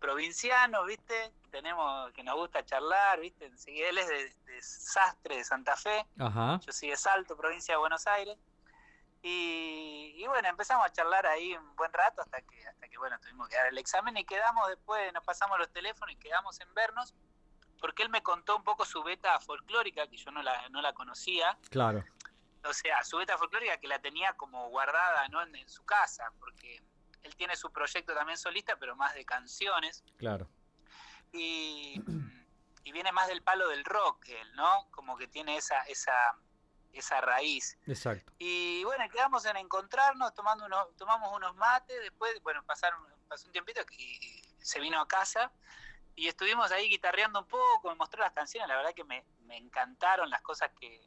provincianos, 0.00 0.86
¿viste? 0.86 1.32
Tenemos, 1.50 2.12
que 2.12 2.22
nos 2.22 2.36
gusta 2.36 2.64
charlar, 2.64 3.20
¿viste? 3.20 3.46
Enseguida 3.46 3.88
él 3.88 3.98
es 3.98 4.08
de, 4.08 4.34
de 4.52 4.62
Sastre, 4.62 5.36
de 5.36 5.44
Santa 5.44 5.76
Fe, 5.76 6.06
Ajá. 6.18 6.60
yo 6.64 6.72
soy 6.72 6.90
de 6.90 6.96
Salto, 6.96 7.36
provincia 7.36 7.74
de 7.74 7.78
Buenos 7.78 8.06
Aires. 8.06 8.36
Y, 9.24 10.14
y 10.16 10.26
bueno, 10.26 10.48
empezamos 10.48 10.84
a 10.84 10.90
charlar 10.92 11.26
ahí 11.26 11.54
un 11.54 11.76
buen 11.76 11.92
rato 11.92 12.22
hasta 12.22 12.42
que, 12.42 12.66
hasta 12.66 12.88
que 12.88 12.98
bueno, 12.98 13.18
tuvimos 13.20 13.48
que 13.48 13.56
dar 13.56 13.66
el 13.68 13.78
examen 13.78 14.16
y 14.16 14.24
quedamos 14.24 14.66
después, 14.68 15.12
nos 15.12 15.22
pasamos 15.24 15.58
los 15.58 15.70
teléfonos 15.72 16.12
y 16.14 16.18
quedamos 16.18 16.58
en 16.60 16.74
vernos, 16.74 17.14
porque 17.80 18.02
él 18.02 18.08
me 18.10 18.22
contó 18.22 18.56
un 18.56 18.64
poco 18.64 18.84
su 18.84 19.02
beta 19.04 19.38
folclórica, 19.40 20.08
que 20.08 20.16
yo 20.16 20.30
no 20.32 20.42
la, 20.42 20.68
no 20.70 20.82
la 20.82 20.92
conocía, 20.92 21.56
Claro. 21.70 22.04
o 22.64 22.72
sea, 22.72 23.04
su 23.04 23.16
beta 23.18 23.38
folclórica 23.38 23.78
que 23.78 23.86
la 23.86 24.00
tenía 24.00 24.32
como 24.34 24.68
guardada 24.70 25.28
¿no? 25.28 25.40
en, 25.42 25.54
en 25.54 25.68
su 25.68 25.84
casa, 25.84 26.32
porque 26.40 26.82
él 27.22 27.36
tiene 27.36 27.54
su 27.54 27.70
proyecto 27.72 28.14
también 28.14 28.36
solista, 28.38 28.74
pero 28.76 28.96
más 28.96 29.14
de 29.14 29.24
canciones, 29.24 30.02
Claro. 30.18 30.48
y, 31.32 32.00
y 32.82 32.90
viene 32.92 33.12
más 33.12 33.28
del 33.28 33.42
palo 33.42 33.68
del 33.68 33.84
rock 33.84 34.28
él, 34.30 34.52
¿no? 34.56 34.88
Como 34.90 35.16
que 35.16 35.28
tiene 35.28 35.56
esa, 35.56 35.80
esa, 35.84 36.12
esa 36.92 37.20
raíz. 37.20 37.78
Exacto. 37.86 38.32
Y 38.38 38.84
bueno, 38.84 39.04
quedamos 39.10 39.44
en 39.46 39.56
encontrarnos, 39.56 40.34
tomando 40.34 40.66
unos, 40.66 40.96
tomamos 40.96 41.34
unos 41.34 41.54
mates, 41.56 42.00
después, 42.00 42.40
bueno, 42.42 42.62
pasaron, 42.64 43.00
pasó 43.28 43.46
un 43.46 43.52
tiempito 43.52 43.80
y 43.96 44.42
se 44.58 44.80
vino 44.80 45.00
a 45.00 45.08
casa 45.08 45.52
y 46.14 46.28
estuvimos 46.28 46.70
ahí 46.70 46.88
guitarreando 46.88 47.40
un 47.40 47.46
poco, 47.46 47.88
me 47.88 47.94
mostró 47.94 48.20
las 48.20 48.32
canciones, 48.32 48.68
la 48.68 48.76
verdad 48.76 48.94
que 48.94 49.04
me, 49.04 49.24
me 49.46 49.56
encantaron 49.56 50.28
las 50.30 50.42
cosas 50.42 50.70
que, 50.78 51.00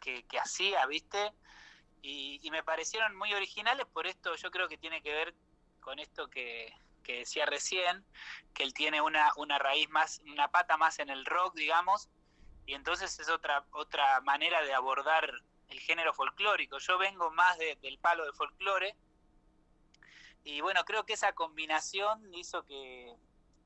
que, 0.00 0.24
que 0.26 0.38
hacía, 0.38 0.84
¿viste? 0.86 1.32
Y, 2.02 2.40
y 2.42 2.50
me 2.50 2.62
parecieron 2.62 3.16
muy 3.16 3.32
originales, 3.32 3.86
por 3.86 4.06
esto 4.06 4.34
yo 4.36 4.50
creo 4.50 4.68
que 4.68 4.76
tiene 4.76 5.02
que 5.02 5.12
ver 5.12 5.34
con 5.80 5.98
esto 5.98 6.28
que, 6.28 6.72
que 7.04 7.18
decía 7.18 7.46
recién, 7.46 8.04
que 8.52 8.64
él 8.64 8.74
tiene 8.74 9.00
una, 9.00 9.30
una 9.36 9.58
raíz 9.58 9.88
más, 9.90 10.20
una 10.26 10.48
pata 10.48 10.76
más 10.76 10.98
en 10.98 11.10
el 11.10 11.24
rock, 11.24 11.54
digamos, 11.54 12.08
y 12.66 12.74
entonces 12.74 13.18
es 13.18 13.28
otra, 13.28 13.64
otra 13.72 14.20
manera 14.22 14.62
de 14.62 14.72
abordar 14.74 15.30
el 15.68 15.80
género 15.80 16.12
folclórico. 16.14 16.78
Yo 16.78 16.98
vengo 16.98 17.30
más 17.30 17.58
de- 17.58 17.76
del 17.76 17.98
palo 17.98 18.24
de 18.24 18.32
folclore, 18.32 18.96
y 20.44 20.60
bueno, 20.60 20.84
creo 20.84 21.04
que 21.06 21.14
esa 21.14 21.32
combinación 21.32 22.32
hizo 22.34 22.64
que, 22.64 23.14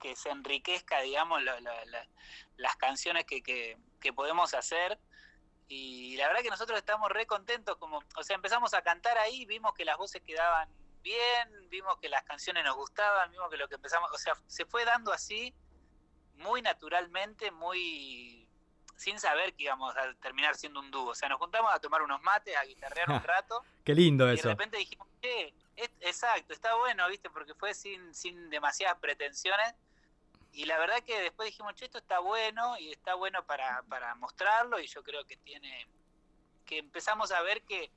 que 0.01 0.15
se 0.15 0.31
enriquezca, 0.31 1.01
digamos, 1.01 1.43
la- 1.43 1.61
la- 1.61 2.09
las 2.57 2.77
canciones 2.77 3.25
que, 3.25 3.43
que, 3.43 3.77
que 4.01 4.13
podemos 4.13 4.55
hacer. 4.55 4.99
Y 5.67 6.17
la 6.17 6.29
verdad 6.29 6.43
que 6.43 6.51
nosotros 6.51 6.79
estamos 6.79 7.11
re 7.11 7.27
contentos, 7.27 7.77
como, 7.79 8.01
o 8.17 8.23
sea, 8.23 8.37
empezamos 8.37 8.75
a 8.75 8.83
cantar 8.83 9.19
ahí, 9.19 9.45
vimos 9.45 9.75
que 9.75 9.85
las 9.85 9.97
voces 9.99 10.23
quedaban 10.23 10.69
bien, 11.03 11.69
vimos 11.69 11.99
que 11.99 12.09
las 12.09 12.23
canciones 12.23 12.65
nos 12.65 12.77
gustaban, 12.77 13.31
vimos 13.31 13.51
que 13.51 13.57
lo 13.57 13.69
que 13.69 13.75
empezamos, 13.75 14.11
o 14.13 14.19
sea, 14.19 14.35
se 14.47 14.65
fue 14.65 14.85
dando 14.85 15.13
así, 15.13 15.53
muy 16.37 16.63
naturalmente, 16.63 17.51
muy 17.51 18.38
sin 18.99 19.19
saber 19.19 19.55
que 19.55 19.63
íbamos 19.65 19.97
a 19.97 20.13
terminar 20.15 20.55
siendo 20.57 20.81
un 20.81 20.91
dúo. 20.91 21.11
O 21.11 21.15
sea, 21.15 21.29
nos 21.29 21.39
juntamos 21.39 21.73
a 21.73 21.79
tomar 21.79 22.03
unos 22.03 22.21
mates, 22.21 22.55
a 22.57 22.65
guitarrear 22.65 23.09
un 23.11 23.23
rato, 23.25 23.65
Qué 23.85 23.95
lindo 23.95 24.25
y 24.27 24.29
de 24.29 24.35
eso. 24.35 24.49
repente 24.49 24.77
dijimos, 24.77 25.09
che, 25.23 25.55
es- 25.77 25.91
exacto, 26.01 26.53
está 26.53 26.75
bueno, 26.75 27.09
¿viste? 27.09 27.31
Porque 27.31 27.55
fue 27.55 27.73
sin, 27.75 28.13
sin 28.15 28.51
demasiadas 28.51 28.99
pretensiones. 28.99 29.75
Y 30.53 30.65
la 30.65 30.79
verdad 30.79 31.03
que 31.05 31.21
después 31.21 31.47
dijimos, 31.47 31.75
che, 31.75 31.85
esto 31.85 31.99
está 31.99 32.19
bueno 32.19 32.77
y 32.79 32.91
está 32.93 33.15
bueno 33.15 33.47
para, 33.47 33.83
para 33.85 34.15
mostrarlo. 34.17 34.81
Y 34.81 34.87
yo 34.89 35.03
creo 35.03 35.25
que 35.25 35.37
tiene. 35.37 35.87
que 36.67 36.79
empezamos 36.79 37.31
a 37.33 37.41
ver 37.43 37.63
que, 37.63 37.91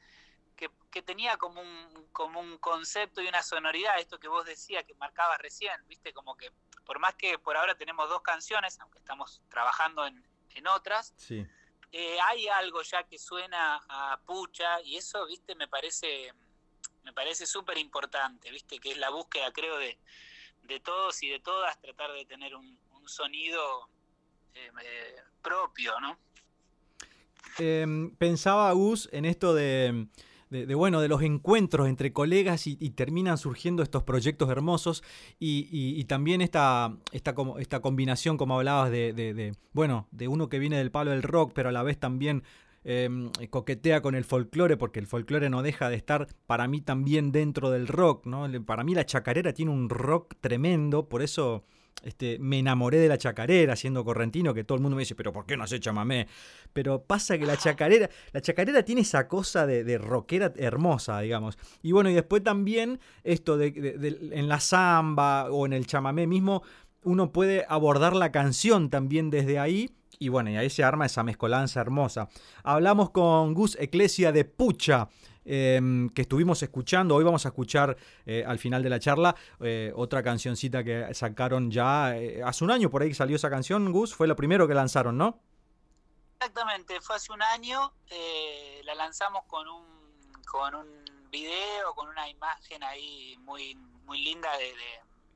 que, 0.56 0.70
que 0.92 1.02
tenía 1.02 1.38
como 1.38 1.62
un, 1.62 2.08
como 2.12 2.40
un 2.40 2.58
concepto 2.60 3.22
y 3.22 3.28
una 3.28 3.42
sonoridad, 3.42 3.98
esto 4.00 4.20
que 4.20 4.28
vos 4.28 4.46
decías, 4.46 4.84
que 4.86 4.94
marcabas 4.96 5.40
recién, 5.40 5.74
¿viste? 5.88 6.14
Como 6.14 6.36
que 6.38 6.52
por 6.86 7.00
más 7.00 7.16
que 7.16 7.40
por 7.40 7.58
ahora 7.58 7.74
tenemos 7.76 8.08
dos 8.10 8.22
canciones, 8.22 8.80
aunque 8.80 9.00
estamos 9.00 9.42
trabajando 9.50 10.06
en, 10.06 10.24
en 10.56 10.68
otras, 10.68 11.14
Sí. 11.18 11.46
eh, 11.92 12.18
hay 12.22 12.48
algo 12.48 12.82
ya 12.82 13.04
que 13.04 13.18
suena 13.18 13.82
a 13.88 14.20
pucha 14.26 14.82
y 14.82 14.98
eso, 14.98 15.26
viste, 15.26 15.56
me 15.56 15.68
parece 15.68 16.34
me 17.04 17.14
parece 17.14 17.48
súper 17.48 17.80
importante, 17.80 18.52
viste, 18.52 18.80
que 18.80 18.92
es 18.92 18.98
la 18.98 19.10
búsqueda, 19.10 19.52
creo, 19.52 19.78
de, 19.80 19.98
de 20.64 20.80
todos 20.80 21.24
y 21.24 21.30
de 21.30 21.40
todas, 21.40 21.80
tratar 21.82 22.12
de 22.12 22.26
tener 22.26 22.56
un, 22.56 22.78
un 22.92 23.10
sonido 23.10 23.90
eh, 24.54 24.70
eh, 24.84 25.16
propio, 25.42 26.00
¿no? 26.00 26.20
Eh, 27.58 27.86
pensaba 28.20 28.72
Gus 28.74 29.10
en 29.12 29.26
esto 29.26 29.54
de, 29.56 30.08
de- 30.52 30.68
de, 30.68 30.76
bueno 30.76 31.02
de 31.02 31.08
los 31.08 31.24
encuentros 31.24 31.88
entre 31.88 32.14
colegas 32.14 32.68
y, 32.68 32.76
terminan 32.92 33.38
surgiendo 33.40 33.82
estos 33.82 34.04
proyectos 34.04 34.50
hermosos 34.52 35.04
y, 35.40 35.68
y- 35.72 36.00
y 36.00 36.04
también 36.06 36.42
esta, 36.42 36.96
esta, 37.12 37.34
esta 37.58 37.80
combinación 37.80 38.38
como 38.38 38.56
hablabas 38.58 38.92
de, 38.92 39.14
de- 39.14 39.56
bueno 39.74 40.08
de 40.12 40.28
uno 40.28 40.50
que 40.50 40.60
viene 40.60 40.78
del 40.78 40.92
palo 40.92 41.10
del 41.12 41.24
rock 41.24 41.54
pero 41.56 41.70
a 41.70 41.72
la 41.72 41.82
vez 41.82 41.98
también 41.98 42.44
eh, 42.84 43.10
coquetea 43.50 44.02
con 44.02 44.16
el 44.16 44.24
folclore 44.26 44.76
porque 44.76 45.00
el 45.00 45.08
folclore 45.08 45.50
no 45.50 45.62
deja 45.62 45.90
de 45.90 45.96
estar 45.96 46.28
para 46.48 46.68
mí 46.68 46.82
también 46.82 47.32
dentro 47.32 47.70
del 47.70 47.88
rock 47.88 48.26
no 48.26 48.48
para 48.66 48.84
mí 48.84 48.94
la 48.96 49.06
chacarera 49.06 49.54
tiene 49.54 49.72
un 49.72 49.88
rock 49.90 50.36
tremendo 50.42 51.08
por 51.08 51.22
eso 51.22 51.64
este, 52.04 52.40
me 52.40 52.60
enamoré 52.60 52.98
de 52.98 53.08
la 53.08 53.18
chacarera 53.18 53.76
siendo 53.76 54.04
correntino, 54.04 54.54
que 54.54 54.64
todo 54.64 54.76
el 54.76 54.82
mundo 54.82 54.96
me 54.96 55.02
dice, 55.02 55.14
pero 55.16 55.32
¿por 55.32 55.46
qué 55.46 55.56
no 55.56 55.64
hace 55.64 55.80
chamamé? 55.80 56.28
Pero 56.74 57.04
pasa 57.04 57.38
que 57.38 57.46
la 57.46 57.58
chacarera, 57.58 58.10
la 58.32 58.42
chacarera 58.42 58.84
tiene 58.84 59.02
esa 59.02 59.28
cosa 59.28 59.66
de, 59.68 59.84
de 59.84 59.98
rockera 59.98 60.52
hermosa, 60.56 61.20
digamos. 61.20 61.58
Y 61.84 61.92
bueno, 61.92 62.10
y 62.10 62.14
después 62.14 62.44
también 62.44 63.00
esto 63.24 63.58
de, 63.58 63.72
de- 63.72 63.98
de- 63.98 64.30
en 64.34 64.48
la 64.48 64.60
samba 64.60 65.52
o 65.52 65.66
en 65.66 65.74
el 65.74 65.86
chamamé 65.86 66.26
mismo, 66.28 66.64
uno 67.04 67.32
puede 67.32 67.66
abordar 67.70 68.16
la 68.16 68.32
canción 68.32 68.90
también 68.90 69.30
desde 69.30 69.60
ahí. 69.60 69.92
Y 70.20 70.30
bueno, 70.30 70.52
y 70.52 70.56
ahí 70.58 70.70
se 70.70 70.84
arma 70.84 71.08
esa 71.08 71.24
mezcolanza 71.24 71.82
hermosa. 71.82 72.30
Hablamos 72.64 73.10
con 73.10 73.56
Gus 73.56 73.76
Eclesia 73.80 74.32
de 74.32 74.46
Pucha, 74.46 75.10
eh, 75.46 75.80
que 76.14 76.24
estuvimos 76.24 76.62
escuchando. 76.64 77.16
Hoy 77.16 77.24
vamos 77.24 77.46
a 77.46 77.50
escuchar 77.50 77.98
eh, 78.26 78.44
al 78.46 78.60
final 78.60 78.84
de 78.84 78.90
la 78.90 79.00
charla 79.00 79.36
eh, 79.60 79.92
otra 79.96 80.24
cancioncita 80.24 80.84
que 80.84 81.14
sacaron 81.14 81.72
ya 81.72 82.16
eh, 82.16 82.42
hace 82.44 82.64
un 82.64 82.72
año 82.72 82.90
por 82.90 83.02
ahí 83.02 83.10
que 83.10 83.16
salió 83.16 83.36
esa 83.36 83.50
canción, 83.50 83.92
Gus. 83.92 84.14
Fue 84.16 84.28
lo 84.28 84.36
primero 84.36 84.68
que 84.68 84.74
lanzaron, 84.74 85.18
¿no? 85.18 85.40
Exactamente, 86.40 87.00
fue 87.02 87.16
hace 87.18 87.32
un 87.32 87.42
año, 87.44 87.94
la 88.84 88.96
lanzamos 88.96 89.44
con 89.46 89.68
un, 89.68 89.86
con 90.52 90.74
un 90.74 90.88
video, 91.30 91.94
con 91.94 92.10
una 92.10 92.28
imagen 92.28 92.84
ahí 92.84 93.38
muy, 93.42 93.76
muy 94.06 94.24
linda 94.24 94.50
de, 94.58 94.74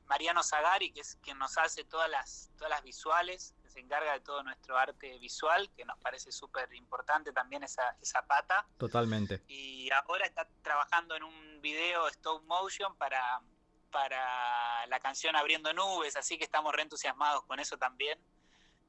Mariano 0.08 0.42
Zagari, 0.42 0.92
que 0.92 1.00
es 1.00 1.16
quien 1.22 1.38
nos 1.38 1.58
hace 1.58 1.84
todas 1.84 2.08
las, 2.10 2.50
todas 2.56 2.70
las 2.70 2.82
visuales, 2.82 3.54
se 3.76 3.80
encarga 3.80 4.14
de 4.14 4.20
todo 4.20 4.42
nuestro 4.42 4.78
arte 4.78 5.18
visual, 5.18 5.68
que 5.76 5.84
nos 5.84 5.98
parece 5.98 6.32
súper 6.32 6.72
importante 6.72 7.30
también 7.30 7.62
esa, 7.62 7.94
esa 8.00 8.26
pata. 8.26 8.66
Totalmente. 8.78 9.42
Y 9.48 9.90
ahora 9.92 10.24
está 10.24 10.48
trabajando 10.62 11.14
en 11.14 11.22
un 11.22 11.60
video 11.60 12.08
stop 12.08 12.42
motion 12.44 12.96
para, 12.96 13.42
para 13.90 14.86
la 14.86 14.98
canción 14.98 15.36
Abriendo 15.36 15.74
Nubes, 15.74 16.16
así 16.16 16.38
que 16.38 16.44
estamos 16.44 16.72
re 16.72 16.82
entusiasmados 16.84 17.44
con 17.44 17.60
eso 17.60 17.76
también. 17.76 18.18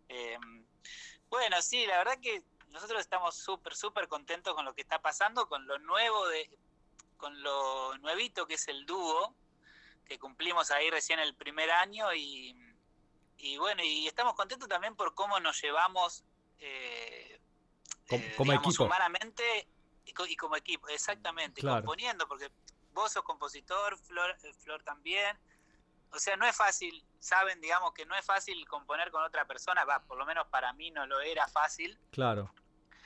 Eh, 0.07 0.37
bueno, 1.27 1.61
sí, 1.61 1.85
la 1.85 1.97
verdad 1.97 2.17
que 2.21 2.41
nosotros 2.69 3.01
estamos 3.01 3.35
súper, 3.35 3.75
súper 3.75 4.07
contentos 4.07 4.55
con 4.55 4.63
lo 4.63 4.73
que 4.73 4.83
está 4.83 5.01
pasando, 5.01 5.49
con 5.49 5.67
lo 5.67 5.79
nuevo 5.79 6.29
de, 6.29 6.49
con 7.17 7.43
lo 7.43 7.97
nuevito 7.97 8.47
que 8.47 8.53
es 8.53 8.69
el 8.69 8.85
dúo, 8.85 9.35
que 10.05 10.17
cumplimos 10.17 10.71
ahí 10.71 10.89
recién 10.89 11.19
el 11.19 11.35
primer 11.35 11.71
año 11.71 12.13
y, 12.13 12.55
y 13.37 13.57
bueno, 13.57 13.83
y 13.83 14.07
estamos 14.07 14.33
contentos 14.33 14.67
también 14.67 14.95
por 14.95 15.13
cómo 15.13 15.39
nos 15.39 15.61
llevamos 15.61 16.23
eh, 16.59 17.39
Como- 18.07 18.23
eh, 18.23 18.33
como 18.35 18.51
digamos, 18.51 18.67
equipo. 18.73 18.85
humanamente 18.85 19.67
y, 20.05 20.13
co- 20.13 20.25
y 20.25 20.35
como 20.35 20.55
equipo, 20.55 20.87
exactamente, 20.87 21.61
Claro. 21.61 21.77
componiendo, 21.77 22.27
porque 22.27 22.49
vos 22.93 23.11
sos 23.11 23.23
compositor, 23.23 23.97
Flor, 23.97 24.35
eh, 24.43 24.53
Flor 24.53 24.81
también, 24.83 25.37
o 26.11 26.17
sea, 26.19 26.35
no 26.37 26.45
es 26.47 26.55
fácil, 26.55 27.05
saben, 27.19 27.59
digamos 27.61 27.93
que 27.93 28.05
no 28.05 28.15
es 28.15 28.25
fácil 28.25 28.65
componer 28.67 29.11
con 29.11 29.23
otra 29.23 29.45
persona, 29.45 29.83
va, 29.85 29.99
por 30.03 30.17
lo 30.17 30.25
menos 30.25 30.47
para 30.47 30.71
mí 30.73 30.89
no 30.91 31.05
lo 31.05 31.19
era 31.21 31.47
fácil. 31.47 31.99
Claro. 32.11 32.51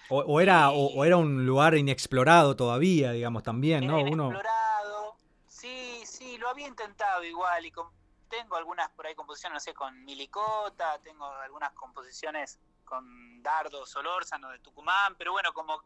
O, 0.10 0.20
o 0.20 0.40
era, 0.40 0.70
o, 0.72 0.88
o 0.94 1.04
era 1.06 1.18
un 1.18 1.46
lugar 1.46 1.74
inexplorado 1.76 2.56
todavía, 2.56 3.12
digamos, 3.12 3.44
también, 3.44 3.86
¿no? 3.88 3.98
Era 4.00 4.10
inexplorado, 4.10 5.18
sí, 5.48 6.02
sí, 6.06 6.18
Sí, 6.22 6.38
lo 6.38 6.48
había 6.50 6.68
intentado 6.68 7.24
igual 7.24 7.66
y 7.66 7.72
con- 7.72 7.90
tengo 8.32 8.56
algunas 8.56 8.90
por 8.92 9.06
ahí 9.06 9.14
composiciones, 9.14 9.56
no 9.56 9.60
sé, 9.60 9.74
con 9.74 10.04
Milicota, 10.06 10.98
tengo 11.04 11.26
algunas 11.26 11.74
composiciones 11.74 12.60
con 12.86 13.44
Dardo 13.44 13.86
Solórzano 13.86 14.50
de 14.50 14.60
Tucumán, 14.60 15.16
pero 15.18 15.34
bueno, 15.34 15.54
como 15.54 15.84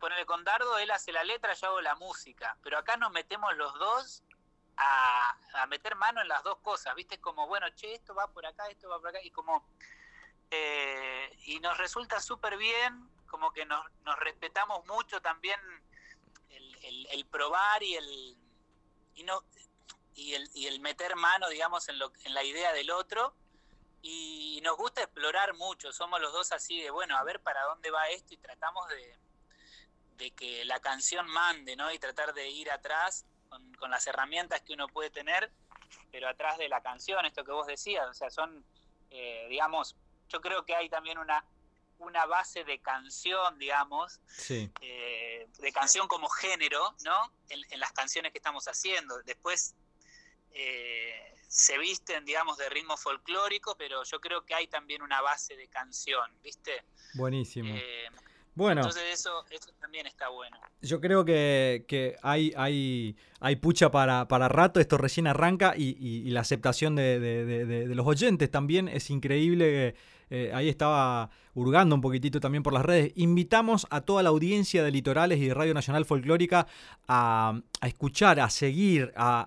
ponerle 0.00 0.26
con 0.26 0.42
Dardo, 0.42 0.76
él 0.78 0.90
hace 0.90 1.12
la 1.12 1.22
letra, 1.22 1.54
yo 1.54 1.68
hago 1.68 1.80
la 1.80 1.94
música, 1.94 2.58
pero 2.62 2.78
acá 2.78 2.96
nos 2.96 3.12
metemos 3.12 3.56
los 3.56 3.72
dos 3.78 4.24
a, 4.76 5.66
meter 5.68 5.94
mano 5.94 6.20
en 6.20 6.26
las 6.28 6.42
dos 6.42 6.58
cosas, 6.58 6.94
¿viste? 6.96 7.20
Como, 7.20 7.46
bueno, 7.46 7.68
che, 7.76 7.94
esto 7.94 8.12
va 8.14 8.26
por 8.26 8.44
acá, 8.44 8.66
esto 8.68 8.88
va 8.88 8.98
por 8.98 9.10
acá, 9.10 9.22
y 9.22 9.30
como, 9.30 9.64
eh, 10.50 11.30
y 11.44 11.60
nos 11.60 11.78
resulta 11.78 12.18
súper 12.18 12.56
bien, 12.56 13.08
como 13.28 13.52
que 13.52 13.64
nos, 13.66 13.84
nos 14.02 14.18
respetamos 14.18 14.84
mucho 14.86 15.20
también 15.20 15.60
el, 16.48 16.74
el- 16.84 17.06
el 17.12 17.26
probar 17.26 17.82
y 17.82 17.94
el, 17.94 18.36
y 19.14 19.22
no, 19.22 19.44
y 20.14 20.34
el, 20.34 20.50
y 20.54 20.66
el 20.66 20.80
meter 20.80 21.16
mano, 21.16 21.48
digamos, 21.48 21.88
en, 21.88 21.98
lo, 21.98 22.12
en 22.24 22.34
la 22.34 22.42
idea 22.44 22.72
del 22.72 22.90
otro. 22.90 23.34
Y 24.02 24.60
nos 24.62 24.76
gusta 24.78 25.02
explorar 25.02 25.54
mucho, 25.54 25.92
somos 25.92 26.20
los 26.20 26.32
dos 26.32 26.52
así 26.52 26.80
de, 26.80 26.90
bueno, 26.90 27.16
a 27.18 27.22
ver 27.22 27.40
para 27.40 27.62
dónde 27.64 27.90
va 27.90 28.08
esto 28.08 28.32
y 28.32 28.38
tratamos 28.38 28.88
de, 28.88 29.18
de 30.16 30.30
que 30.30 30.64
la 30.64 30.80
canción 30.80 31.26
mande, 31.28 31.76
¿no? 31.76 31.92
Y 31.92 31.98
tratar 31.98 32.32
de 32.32 32.48
ir 32.48 32.70
atrás 32.70 33.26
con, 33.50 33.74
con 33.74 33.90
las 33.90 34.06
herramientas 34.06 34.62
que 34.62 34.72
uno 34.72 34.88
puede 34.88 35.10
tener, 35.10 35.52
pero 36.10 36.28
atrás 36.30 36.56
de 36.56 36.68
la 36.70 36.80
canción, 36.82 37.26
esto 37.26 37.44
que 37.44 37.52
vos 37.52 37.66
decías, 37.66 38.08
o 38.08 38.14
sea, 38.14 38.30
son, 38.30 38.64
eh, 39.10 39.46
digamos, 39.50 39.96
yo 40.30 40.40
creo 40.40 40.64
que 40.64 40.74
hay 40.74 40.88
también 40.88 41.18
una, 41.18 41.44
una 41.98 42.24
base 42.24 42.64
de 42.64 42.80
canción, 42.80 43.58
digamos, 43.58 44.18
Sí. 44.28 44.72
eh, 44.80 45.46
de 45.58 45.72
canción 45.72 46.08
como 46.08 46.30
género, 46.30 46.94
¿no? 47.04 47.32
En, 47.50 47.60
en 47.70 47.80
las 47.80 47.92
canciones 47.92 48.32
que 48.32 48.38
estamos 48.38 48.66
haciendo. 48.66 49.20
Después 49.24 49.74
eh, 50.52 51.12
se 51.48 51.78
visten, 51.78 52.24
digamos, 52.24 52.56
de 52.58 52.68
ritmo 52.68 52.96
folclórico, 52.96 53.76
pero 53.76 54.02
yo 54.04 54.20
creo 54.20 54.44
que 54.44 54.54
hay 54.54 54.66
también 54.68 55.02
una 55.02 55.20
base 55.20 55.56
de 55.56 55.68
canción, 55.68 56.30
¿viste? 56.42 56.84
Buenísimo. 57.14 57.74
Eh, 57.74 58.06
Bueno. 58.54 58.80
Entonces 58.82 59.04
eso, 59.12 59.44
eso 59.50 59.70
también 59.80 60.06
está 60.06 60.28
bueno. 60.28 60.60
Yo 60.82 61.00
creo 61.00 61.24
que, 61.24 61.84
que 61.88 62.16
hay, 62.22 62.52
hay, 62.56 63.16
hay 63.40 63.56
pucha 63.56 63.90
para, 63.90 64.26
para 64.28 64.48
rato, 64.48 64.80
esto 64.80 64.98
recién 64.98 65.26
arranca 65.28 65.74
y, 65.76 65.96
y- 65.98 66.26
y 66.26 66.30
la 66.30 66.40
aceptación 66.40 66.94
de, 66.96 67.20
de- 67.20 67.44
de- 67.44 67.64
de- 67.64 67.88
de 67.88 67.94
los 67.94 68.06
oyentes 68.06 68.50
también 68.50 68.88
es 68.88 69.08
increíble. 69.10 69.94
Eh, 70.30 70.50
ahí 70.54 70.68
estaba 70.68 71.28
hurgando 71.54 71.94
un 71.96 72.00
poquitito 72.00 72.38
también 72.40 72.62
por 72.62 72.72
las 72.72 72.84
redes. 72.84 73.12
Invitamos 73.16 73.86
a 73.90 74.00
toda 74.02 74.22
la 74.22 74.28
audiencia 74.30 74.82
de 74.84 74.90
Litorales 74.90 75.38
y 75.40 75.46
de 75.48 75.54
Radio 75.54 75.74
Nacional 75.74 76.04
Folclórica 76.04 76.66
a, 77.08 77.60
escuchar, 77.82 78.38
a 78.40 78.48
seguir, 78.50 79.12
a- 79.16 79.40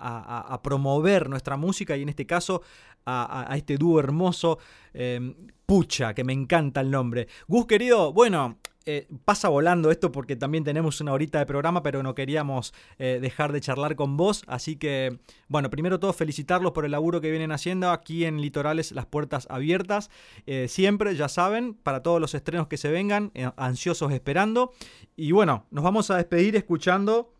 a- 0.49 0.53
a 0.53 0.61
promover 0.61 1.29
nuestra 1.29 1.55
música 1.57 1.95
y 1.97 2.01
en 2.01 2.09
este 2.09 2.25
caso 2.25 2.61
a, 3.05 3.47
este 3.55 3.77
dúo 3.77 3.99
hermoso, 3.99 4.59
eh, 4.93 5.35
Pucha, 5.65 6.13
que 6.13 6.23
me 6.23 6.33
encanta 6.33 6.81
el 6.81 6.91
nombre. 6.91 7.27
Gus, 7.47 7.65
querido, 7.65 8.11
bueno, 8.11 8.57
eh, 8.85 9.07
pasa 9.23 9.47
volando 9.47 9.91
esto 9.91 10.11
porque 10.11 10.35
también 10.35 10.65
tenemos 10.65 10.99
una 10.99 11.13
horita 11.13 11.39
de 11.39 11.45
programa, 11.45 11.83
pero 11.83 12.03
no 12.03 12.15
queríamos 12.15 12.73
eh, 12.97 13.19
dejar 13.21 13.53
de 13.53 13.61
charlar 13.61 13.95
con 13.95 14.17
vos. 14.17 14.43
Así 14.47 14.75
que, 14.75 15.19
bueno, 15.47 15.69
primero 15.69 15.99
todo 15.99 16.11
felicitarlos 16.11 16.73
por 16.73 16.83
el 16.83 16.91
laburo 16.91 17.21
que 17.21 17.31
vienen 17.31 17.51
haciendo 17.51 17.91
aquí 17.91 18.25
en 18.25 18.41
Litorales, 18.41 18.91
las 18.91 19.05
puertas 19.05 19.47
abiertas. 19.49 20.09
Eh, 20.45 20.67
siempre, 20.67 21.15
ya 21.15 21.29
saben, 21.29 21.75
para 21.75 22.03
todos 22.03 22.19
los 22.19 22.33
estrenos 22.35 22.67
que 22.67 22.77
se 22.77 22.91
vengan, 22.91 23.31
ansiosos 23.55 24.11
esperando. 24.11 24.73
Y 25.15 25.31
bueno, 25.31 25.65
nos 25.71 25.83
vamos 25.83 26.11
a 26.11 26.17
despedir 26.17 26.55
escuchando 26.55 27.33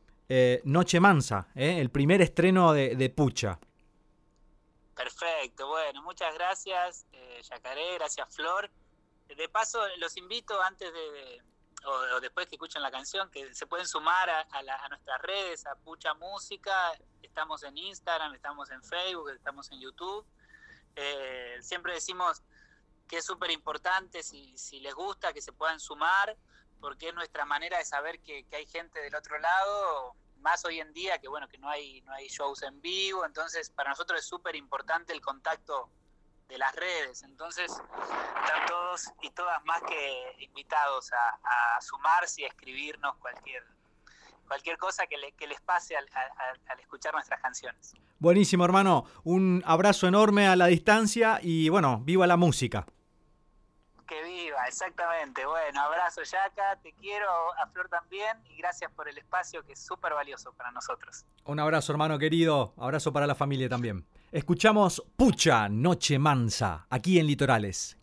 Noche 0.63 0.99
Mansa, 0.99 1.49
el 1.53 1.91
primer 1.91 2.21
estreno 2.21 2.73
de 2.73 3.13
Pucha. 3.15 3.59
Perfecto, 4.95 5.67
bueno, 5.67 6.03
muchas 6.03 6.33
gracias, 6.35 7.05
eh, 7.13 7.41
Yacaré, 7.49 7.95
gracias 7.95 8.33
Flor. 8.35 8.69
De 9.27 9.49
paso, 9.49 9.81
los 9.97 10.15
invito 10.17 10.61
antes 10.61 10.93
de, 10.93 11.41
o, 11.85 12.19
después 12.19 12.45
que 12.47 12.55
escuchen 12.55 12.81
la 12.83 12.91
canción, 12.91 13.31
que 13.31 13.53
se 13.55 13.65
pueden 13.65 13.87
sumar 13.87 14.29
a, 14.29 14.61
la- 14.61 14.75
a 14.75 14.89
nuestras 14.89 15.19
redes, 15.23 15.65
a 15.65 15.75
Pucha 15.75 16.13
Música, 16.13 16.93
estamos 17.23 17.63
en 17.63 17.75
Instagram, 17.77 18.35
estamos 18.35 18.69
en 18.69 18.83
Facebook, 18.83 19.29
estamos 19.31 19.71
en 19.71 19.79
YouTube. 19.79 20.25
Eh, 20.95 21.57
siempre 21.61 21.93
decimos 21.93 22.43
que 23.07 23.17
es 23.17 23.25
súper 23.25 23.49
importante, 23.49 24.21
si, 24.21 24.55
si 24.57 24.79
les 24.79 24.93
gusta, 24.93 25.33
que 25.33 25.41
se 25.41 25.51
puedan 25.53 25.79
sumar, 25.79 26.37
porque 26.79 27.07
es 27.09 27.15
nuestra 27.15 27.45
manera 27.45 27.79
de 27.79 27.85
saber 27.85 28.19
que 28.21 28.45
hay 28.51 28.67
gente 28.67 28.99
del 28.99 29.15
otro 29.15 29.39
lado, 29.39 30.15
más 30.43 30.63
hoy 30.65 30.79
en 30.79 30.93
día 30.93 31.17
que 31.17 31.27
bueno 31.27 31.47
que 31.47 31.57
no 31.57 31.69
hay 31.69 32.01
no 32.01 32.11
hay 32.13 32.27
shows 32.27 32.61
en 32.63 32.79
vivo 32.81 33.25
entonces 33.25 33.69
para 33.71 33.89
nosotros 33.89 34.19
es 34.19 34.25
súper 34.27 34.55
importante 34.55 35.11
el 35.13 35.21
contacto 35.21 35.89
de 36.47 36.57
las 36.57 36.75
redes 36.75 37.23
entonces 37.23 37.71
están 37.71 38.65
todos 38.67 39.09
y 39.21 39.29
todas 39.31 39.63
más 39.65 39.81
que 39.83 40.35
invitados 40.39 41.11
a, 41.13 41.81
sumarse 41.81 42.41
y 42.41 42.45
a 42.45 42.47
escribirnos 42.49 43.15
cualquier 43.17 43.63
cualquier 44.47 44.77
cosa 44.77 45.07
que, 45.07 45.17
le- 45.17 45.31
que 45.31 45.47
les 45.47 45.59
pase 45.61 45.95
al 45.97 46.05
escuchar 46.79 47.13
nuestras 47.13 47.41
canciones 47.41 47.93
Buenísimo, 48.19 48.63
hermano. 48.63 49.03
Un 49.25 49.61
abrazo 49.65 50.07
enorme 50.07 50.47
a 50.47 50.55
la 50.55 50.67
distancia 50.67 51.39
y 51.41 51.67
bueno, 51.67 51.99
viva 52.05 52.25
la 52.25 52.37
música. 52.37 52.85
Que 54.05 54.23
viva 54.23 54.65
exactamente 54.67 55.45
bueno 55.45 55.81
abrazo 55.81 56.21
Yaca 56.23 56.77
te 56.81 56.93
quiero 56.93 57.29
a 57.61 57.67
Flor 57.67 57.89
también 57.89 58.37
y 58.49 58.57
gracias 58.57 58.91
por 58.91 59.07
el 59.07 59.17
espacio 59.17 59.63
que 59.65 59.73
es 59.73 59.85
súper 59.85 60.13
valioso 60.13 60.53
para 60.53 60.71
nosotros 60.71 61.25
Un 61.45 61.59
abrazo, 61.59 61.91
hermano 61.91 62.17
querido. 62.17 62.73
Abrazo 62.77 63.11
para 63.11 63.27
la 63.27 63.35
familia 63.35 63.67
también. 63.69 64.05
Escuchamos 64.31 65.03
Pucha, 65.15 65.69
Noche 65.69 66.17
Mansa, 66.19 66.87
aquí 66.89 67.19
en 67.19 67.27
Litorales. 67.27 67.97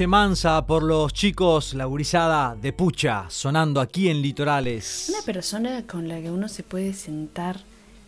Noche 0.00 0.08
mansa 0.08 0.66
por 0.66 0.82
los 0.82 1.12
chicos, 1.12 1.74
la 1.74 1.84
gurizada 1.84 2.56
de 2.56 2.72
Pucha, 2.72 3.26
sonando 3.28 3.82
aquí 3.82 4.08
en 4.08 4.22
Litorales. 4.22 5.10
Una 5.10 5.20
persona 5.20 5.86
con 5.86 6.08
la 6.08 6.22
que 6.22 6.30
uno 6.30 6.48
se 6.48 6.62
puede 6.62 6.94
sentar 6.94 7.60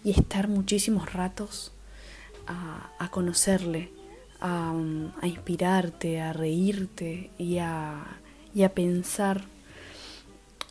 y 0.03 0.12
estar 0.12 0.49
muchísimos 0.49 1.12
ratos 1.12 1.70
a, 2.47 3.11
conocerle, 3.11 3.93
a, 4.40 4.72
inspirarte, 5.22 6.22
a 6.22 6.32
reírte 6.32 7.30
y 7.36 7.59
a, 7.59 8.03
y 8.55 8.62
a 8.62 8.72
pensar. 8.72 9.45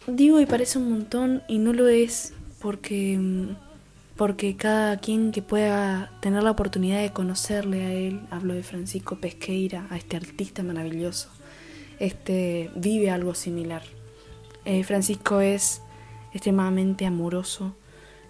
Digo 0.07 0.39
y 0.39 0.47
parece 0.47 0.79
un 0.79 0.89
montón 0.89 1.43
y 1.47 1.59
no 1.59 1.71
lo 1.71 1.87
es 1.87 2.33
porque, 2.59 3.19
mm, 3.19 3.49
porque 4.21 4.55
cada 4.55 4.97
quien 4.97 5.31
que 5.31 5.41
pueda 5.41 6.11
tener 6.19 6.43
la 6.43 6.51
oportunidad 6.51 7.01
de 7.01 7.11
conocerle 7.11 7.85
a 7.85 7.91
él, 7.91 8.21
hablo 8.29 8.53
de 8.53 8.61
Francisco 8.61 9.15
Pesqueira, 9.15 9.87
a 9.89 9.97
este 9.97 10.15
artista 10.15 10.61
maravilloso, 10.61 11.29
este 11.97 12.69
vive 12.75 13.09
algo 13.09 13.33
similar. 13.33 13.81
Eh, 14.63 14.83
Francisco 14.83 15.41
es 15.41 15.81
extremadamente 16.33 17.07
amoroso, 17.07 17.75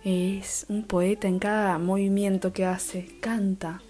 es 0.06 0.66
un 0.70 0.84
poeta 0.84 1.28
en 1.28 1.40
cada 1.40 1.78
movimiento 1.78 2.54
que 2.54 2.64
hace, 2.64 3.10
canta. 3.20 3.82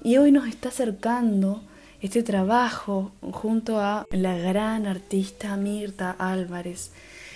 Y 0.00 0.18
hoy 0.18 0.30
nos 0.30 0.46
está 0.46 0.68
acercando 0.68 1.64
este 2.00 2.22
trabajo 2.22 3.10
junto 3.32 3.80
a 3.80 4.06
la 4.12 4.38
gran 4.38 4.86
artista 4.86 5.56
Mirta 5.56 6.12
Álvarez. 6.12 6.92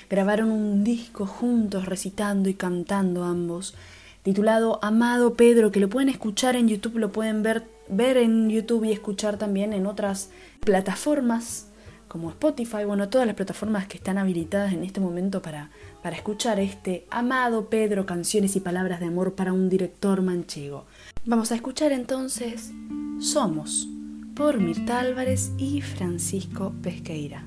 Grabaron 0.09 0.53
un 0.53 0.85
disco 0.85 1.27
juntos 1.27 1.87
recitando 1.87 2.49
y 2.49 2.55
cantando 2.55 3.25
ambos, 3.25 3.75
titulado 4.27 4.81
Amado 4.83 5.35
Pedro, 5.35 5.71
que 5.71 5.79
lo 5.79 5.89
pueden 5.89 6.09
escuchar 6.09 6.57
en 6.57 6.67
YouTube, 6.67 6.99
lo 6.99 7.13
pueden 7.13 7.45
ver, 7.45 7.63
ver 7.89 8.17
en 8.17 8.51
YouTube 8.51 8.83
y 8.83 8.91
escuchar 8.91 9.39
también 9.39 9.73
en 9.73 9.87
otras 9.87 10.31
plataformas 10.63 11.69
como 12.09 12.31
Spotify, 12.31 12.85
bueno, 12.85 13.09
todas 13.09 13.29
las 13.29 13.37
plataformas 13.37 13.87
que 13.87 13.99
están 13.99 14.19
habilitadas 14.19 14.73
en 14.73 14.83
este 14.83 14.99
momento 14.99 15.43
para, 15.43 15.71
para 16.03 16.17
escuchar 16.17 16.59
este 16.59 17.07
Amado 17.09 17.71
Pedro, 17.71 18.05
canciones 18.05 18.57
y 18.57 18.61
palabras 18.61 18.99
de 18.99 19.07
amor 19.07 19.37
para 19.37 19.53
un 19.53 19.69
director 19.69 20.21
manchego. 20.23 20.87
Vamos 21.25 21.53
a 21.53 21.55
escuchar 21.55 21.93
entonces 21.93 22.73
Somos 23.21 23.87
por 24.35 24.59
Mirta 24.59 24.99
Álvarez 24.99 25.53
y 25.57 25.83
Francisco 25.83 26.75
Pesqueira. 26.83 27.45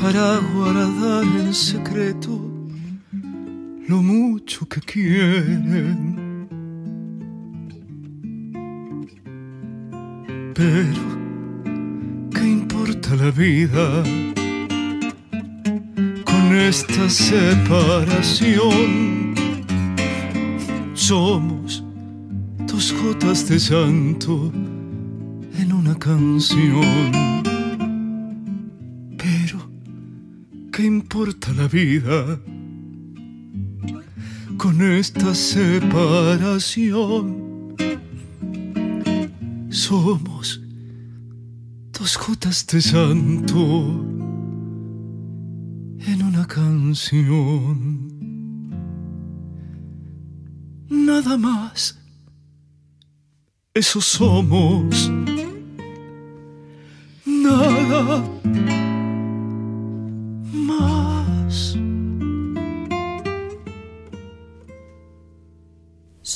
Para 0.00 0.38
guardar 0.54 1.24
en 1.24 1.52
secreto 1.52 2.40
lo 3.86 4.02
mucho 4.02 4.66
que 4.66 4.80
quieren. 4.80 6.48
Pero, 10.54 11.04
¿qué 12.34 12.44
importa 12.48 13.14
la 13.16 13.30
vida 13.30 14.02
con 16.24 16.56
esta 16.56 17.08
separación? 17.10 18.64
Somos 20.94 21.84
dos 22.66 22.94
gotas 23.02 23.48
de 23.48 23.58
santo 23.58 24.52
en 25.58 25.72
una 25.72 25.94
canción. 25.98 27.29
¿Qué 30.80 30.86
importa 30.86 31.52
la 31.52 31.68
vida 31.68 32.40
con 34.56 34.80
esta 34.80 35.34
separación? 35.34 36.86
Somos 39.68 40.58
dos 41.92 42.18
gotas 42.18 42.66
de 42.66 42.80
santo 42.80 43.58
en 45.98 46.22
una 46.22 46.46
canción. 46.46 48.08
Nada 50.88 51.36
más. 51.36 51.98
Eso 53.74 54.00
somos. 54.00 55.10
Nada 57.26 58.24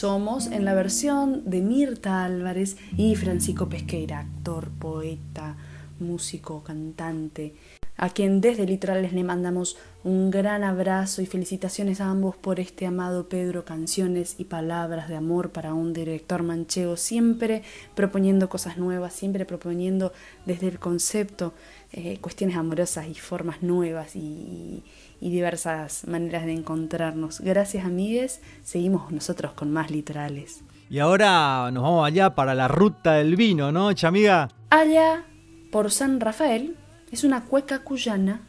Somos 0.05 0.49
en 0.49 0.67
la 0.67 0.75
versión 0.75 1.49
de 1.49 1.63
Mirta 1.63 2.27
Álvarez 2.27 2.77
y 2.95 3.15
Francisco 3.15 3.71
Pesqueira, 3.71 4.19
actor, 4.19 4.69
poeta, 4.69 5.57
músico, 5.99 6.63
cantante, 6.63 7.55
a 7.97 8.11
quien 8.11 8.43
desde 8.43 8.67
Litorales 8.67 9.15
le 9.15 9.25
mandamos 9.25 9.79
un 10.03 10.31
gran 10.31 10.63
abrazo 10.63 11.23
y 11.23 11.27
felicitaciones 11.27 12.03
a 12.03 12.11
ambos 12.11 12.37
por 12.37 12.61
este 12.61 12.85
amado 12.85 13.31
Pedro, 13.31 13.65
canciones 13.65 14.35
y 14.37 14.45
palabras 14.45 15.09
de 15.09 15.17
amor 15.17 15.53
para 15.53 15.73
un 15.73 15.95
director 15.95 16.43
manchego, 16.43 16.99
siempre 16.99 17.63
proponiendo 17.95 18.51
cosas 18.51 18.77
nuevas, 18.77 19.15
siempre 19.15 19.47
proponiendo 19.47 20.13
desde 20.45 20.69
el 20.69 20.79
concepto 20.79 21.55
eh, 21.93 22.19
cuestiones 22.21 22.57
amorosas 22.57 23.09
y 23.09 23.15
formas 23.15 23.63
nuevas 23.63 24.17
y, 24.17 24.19
y 24.19 24.85
diversas 25.21 26.07
maneras 26.07 26.45
de 26.45 26.53
encontrarnos. 26.53 27.41
Gracias 27.41 27.85
amigues, 27.85 28.41
seguimos 28.63 29.11
nosotros 29.11 29.53
con 29.53 29.73
más 29.73 29.91
litorales. 29.91 30.63
Y 30.91 30.99
ahora 30.99 31.71
nos 31.73 31.83
vamos 31.83 32.07
allá 32.07 32.35
para 32.35 32.55
la 32.55 32.69
ruta 32.69 33.15
del 33.15 33.37
vino, 33.37 33.73
¿no, 33.73 33.93
chamiga? 33.93 34.51
Allá 34.71 35.25
por 35.71 35.91
San 35.91 36.21
Rafael 36.21 36.77
es 37.11 37.25
una 37.25 37.45
cueca 37.45 37.81
cuyana 37.81 38.43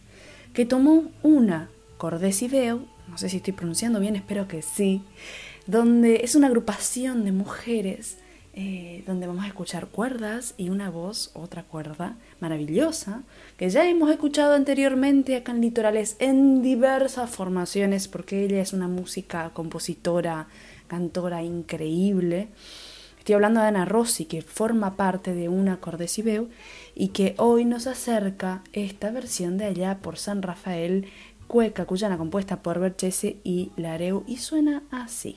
que 0.53 0.66
tomó 0.66 1.11
una 1.24 1.70
Cordesideo, 1.97 2.86
no 3.07 3.18
sé 3.18 3.30
si 3.30 3.38
estoy 3.38 3.53
pronunciando 3.53 3.99
bien, 3.99 4.16
espero 4.16 4.47
que 4.47 4.61
sí, 4.61 5.01
donde 5.66 6.22
es 6.24 6.36
una 6.36 6.47
agrupación 6.47 7.24
de 7.26 7.32
mujeres 7.32 8.18
eh, 8.58 9.03
donde 9.06 9.28
vamos 9.28 9.43
a 9.43 9.49
escuchar 9.49 9.88
cuerdas 9.88 10.53
y 10.56 10.70
una 10.70 10.89
voz, 10.89 11.30
otra 11.34 11.64
cuerda 11.64 12.16
maravillosa, 12.39 13.24
que 13.58 13.70
ya 13.70 13.86
hemos 13.86 14.10
escuchado 14.10 14.53
anteriormente 14.53 15.36
acá 15.36 15.51
en 15.51 15.60
Litorales 15.60 16.16
en 16.20 16.62
diversas 16.62 17.30
formaciones, 17.30 18.08
porque 18.08 18.45
ella 18.45 18.62
es 18.62 18.72
una 18.72 18.88
música, 18.88 19.51
compositora, 19.53 20.47
cantora 20.88 21.43
increíble. 21.43 22.47
Estoy 23.20 23.36
hablando 23.36 23.60
de 23.60 23.68
Ana 23.68 23.84
Rossi, 23.84 24.24
que 24.24 24.41
forma 24.41 24.95
parte 24.95 25.34
de 25.34 25.49
una 25.49 25.82
Cordesibeu 25.82 26.47
y 26.95 27.10
que 27.10 27.36
hoy 27.38 27.66
nos 27.66 27.88
acerca 27.88 28.64
esta 28.72 29.12
versión 29.12 29.58
de 29.58 29.66
allá 29.66 29.97
por 29.97 30.18
San 30.18 30.41
Rafael, 30.41 31.08
cueca 31.47 31.86
cuyana 31.86 32.18
compuesta 32.18 32.62
por 32.62 32.80
Berchese 32.80 33.36
y 33.43 33.72
Lareu, 33.76 34.24
y 34.28 34.38
suena 34.38 34.84
así. 34.91 35.36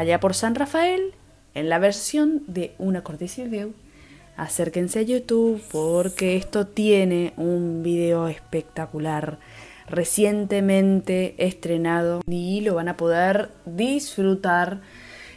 Allá 0.00 0.18
por 0.18 0.32
San 0.32 0.54
Rafael, 0.54 1.12
en 1.52 1.68
la 1.68 1.78
versión 1.78 2.42
de 2.46 2.74
una 2.78 3.02
Cordesibeu, 3.02 3.74
acérquense 4.34 5.00
a 5.00 5.02
YouTube 5.02 5.60
porque 5.70 6.36
esto 6.36 6.66
tiene 6.66 7.34
un 7.36 7.82
video 7.82 8.26
espectacular 8.26 9.38
recientemente 9.90 11.34
estrenado 11.36 12.22
y 12.26 12.62
lo 12.62 12.76
van 12.76 12.88
a 12.88 12.96
poder 12.96 13.50
disfrutar 13.66 14.80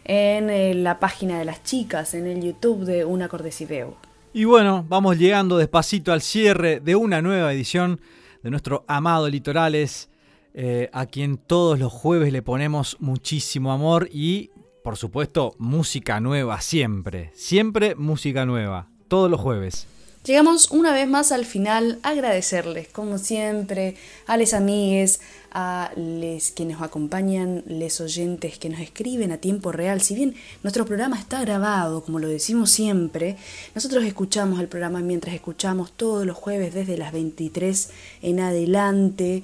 en 0.06 0.50
eh, 0.50 0.74
la 0.76 0.98
página 0.98 1.38
de 1.40 1.44
las 1.44 1.62
chicas, 1.64 2.14
en 2.14 2.26
el 2.26 2.42
YouTube 2.42 2.86
de 2.86 3.04
Una 3.04 3.28
Cordesibeu. 3.28 3.96
Y 4.32 4.46
bueno, 4.46 4.86
vamos 4.88 5.18
llegando 5.18 5.58
despacito 5.58 6.14
al 6.14 6.22
cierre 6.22 6.80
de 6.80 6.96
una 6.96 7.22
nueva 7.22 7.52
edición 7.52 8.00
de 8.44 8.50
nuestro 8.50 8.86
amado 8.88 9.28
Litorales, 9.28 10.08
eh, 10.56 10.88
a 10.94 11.08
quien 11.08 11.38
todos 11.38 11.80
los 11.80 11.92
jueves 11.92 12.32
le 12.32 12.44
ponemos 12.44 12.98
muchísimo 13.00 13.72
amor 13.72 14.08
y, 14.14 14.52
por 14.84 14.98
supuesto, 14.98 15.56
música 15.58 16.20
nueva 16.20 16.60
siempre. 16.62 17.32
Siempre 17.36 17.96
música 17.96 18.46
nueva, 18.46 18.90
todos 19.08 19.32
los 19.32 19.40
jueves. 19.40 19.88
Llegamos 20.26 20.72
una 20.72 20.94
vez 20.94 21.06
más 21.08 21.34
al 21.34 21.46
final, 21.46 22.00
agradecerles, 22.02 22.88
como 22.88 23.18
siempre, 23.18 23.96
a 24.26 24.38
les 24.38 24.54
amigues, 24.54 25.20
a 25.52 25.92
les 25.98 26.52
quienes 26.52 26.78
nos 26.78 26.88
acompañan, 26.88 27.64
les 27.68 28.00
oyentes 28.00 28.58
que 28.58 28.70
nos 28.70 28.80
escriben 28.80 29.34
a 29.34 29.38
tiempo 29.38 29.74
real. 29.74 30.00
Si 30.00 30.16
bien 30.16 30.34
nuestro 30.64 30.86
programa 30.86 31.20
está 31.20 31.42
grabado, 31.42 32.06
como 32.06 32.20
lo 32.20 32.30
decimos 32.30 32.72
siempre, 32.72 33.36
nosotros 33.76 34.06
escuchamos 34.06 34.62
el 34.62 34.70
programa 34.70 35.02
mientras 35.02 35.36
escuchamos 35.36 35.92
todos 35.92 36.26
los 36.26 36.38
jueves 36.38 36.74
desde 36.74 36.98
las 36.98 37.12
23 37.12 37.90
en 38.22 38.40
adelante. 38.40 39.44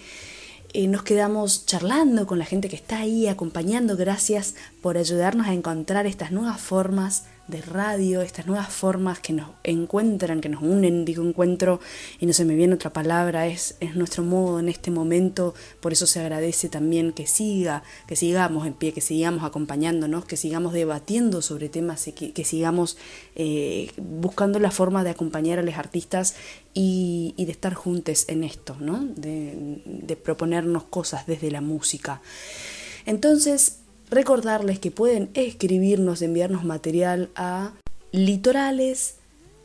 Nos 0.73 1.01
quedamos 1.03 1.65
charlando 1.65 2.27
con 2.27 2.37
la 2.37 2.45
gente 2.45 2.69
que 2.69 2.75
está 2.75 2.99
ahí 2.99 3.27
acompañando. 3.27 3.97
Gracias 3.97 4.55
por 4.81 4.97
ayudarnos 4.97 5.47
a 5.47 5.53
encontrar 5.53 6.05
estas 6.05 6.31
nuevas 6.31 6.61
formas 6.61 7.23
de 7.49 7.61
radio, 7.61 8.21
estas 8.21 8.45
nuevas 8.47 8.69
formas 8.69 9.19
que 9.19 9.33
nos 9.33 9.49
encuentran, 9.63 10.41
que 10.41 10.49
nos 10.49 10.61
unen, 10.61 11.03
digo 11.03 11.23
encuentro 11.23 11.79
y 12.19 12.25
no 12.25 12.33
se 12.33 12.45
me 12.45 12.55
viene 12.55 12.75
otra 12.75 12.93
palabra, 12.93 13.47
es, 13.47 13.75
es 13.79 13.95
nuestro 13.95 14.23
modo 14.23 14.59
en 14.59 14.69
este 14.69 14.91
momento, 14.91 15.55
por 15.79 15.91
eso 15.91 16.05
se 16.05 16.19
agradece 16.19 16.69
también 16.69 17.11
que 17.11 17.27
siga, 17.27 17.83
que 18.07 18.15
sigamos 18.15 18.67
en 18.67 18.73
pie, 18.73 18.93
que 18.93 19.01
sigamos 19.01 19.43
acompañándonos, 19.43 20.25
que 20.25 20.37
sigamos 20.37 20.73
debatiendo 20.73 21.41
sobre 21.41 21.69
temas 21.69 22.09
que, 22.15 22.31
que 22.31 22.45
sigamos 22.45 22.97
eh, 23.35 23.91
buscando 23.97 24.59
la 24.59 24.71
forma 24.71 25.03
de 25.03 25.09
acompañar 25.09 25.59
a 25.59 25.63
los 25.63 25.75
artistas 25.75 26.35
y, 26.73 27.33
y 27.35 27.45
de 27.45 27.51
estar 27.51 27.73
juntos 27.73 28.25
en 28.27 28.43
esto, 28.43 28.77
¿no? 28.79 29.03
de, 29.03 29.81
de 29.85 30.15
proponernos 30.15 30.83
cosas 30.83 31.25
desde 31.25 31.51
la 31.51 31.61
música. 31.61 32.21
Entonces, 33.05 33.78
Recordarles 34.11 34.79
que 34.79 34.91
pueden 34.91 35.29
escribirnos, 35.33 36.21
enviarnos 36.23 36.65
material 36.65 37.29
a 37.35 37.73
litorales 38.11 39.17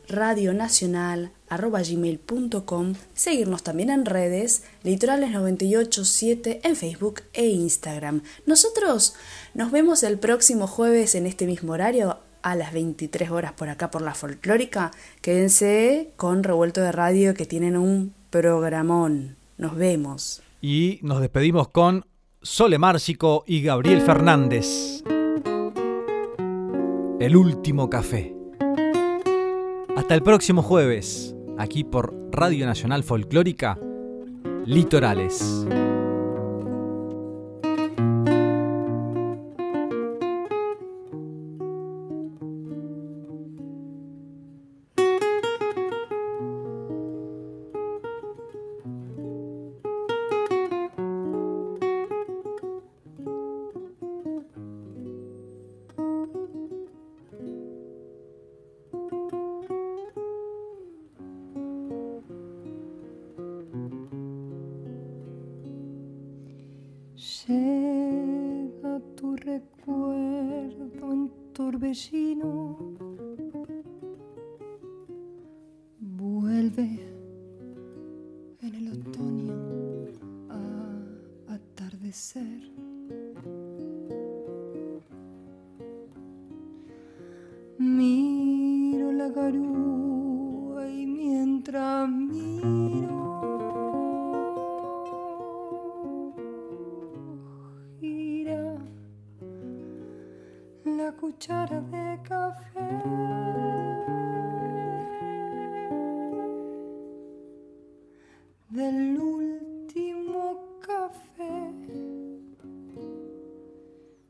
radionacional.gmail.com 0.07 2.93
Seguirnos 3.15 3.63
también 3.63 3.89
en 3.89 4.05
redes, 4.05 4.63
litorales987 4.83 6.59
en 6.63 6.75
Facebook 6.75 7.21
e 7.33 7.47
Instagram. 7.47 8.21
Nosotros 8.45 9.15
nos 9.55 9.71
vemos 9.71 10.03
el 10.03 10.19
próximo 10.19 10.67
jueves 10.67 11.15
en 11.15 11.25
este 11.25 11.47
mismo 11.47 11.73
horario 11.73 12.19
a 12.43 12.55
las 12.55 12.71
23 12.71 13.31
horas 13.31 13.53
por 13.53 13.69
acá 13.69 13.89
por 13.89 14.03
la 14.03 14.13
folclórica. 14.13 14.91
Quédense 15.21 16.11
con 16.17 16.43
Revuelto 16.43 16.81
de 16.81 16.91
Radio 16.91 17.33
que 17.33 17.47
tienen 17.47 17.77
un 17.77 18.13
programón. 18.29 19.37
Nos 19.57 19.75
vemos. 19.75 20.43
Y 20.61 20.99
nos 21.01 21.19
despedimos 21.21 21.69
con 21.69 22.05
Sole 22.45 22.77
Márcico 22.77 23.43
y 23.47 23.63
Gabriel 23.63 24.01
Fernández. 24.01 25.03
El 27.19 27.35
último 27.35 27.89
café. 27.89 28.35
Hasta 29.97 30.13
el 30.13 30.21
próximo 30.21 30.61
jueves, 30.61 31.35
aquí 31.57 31.83
por 31.83 32.13
Radio 32.31 32.67
Nacional 32.67 33.03
Folclórica, 33.03 33.79
Litorales. 34.63 35.65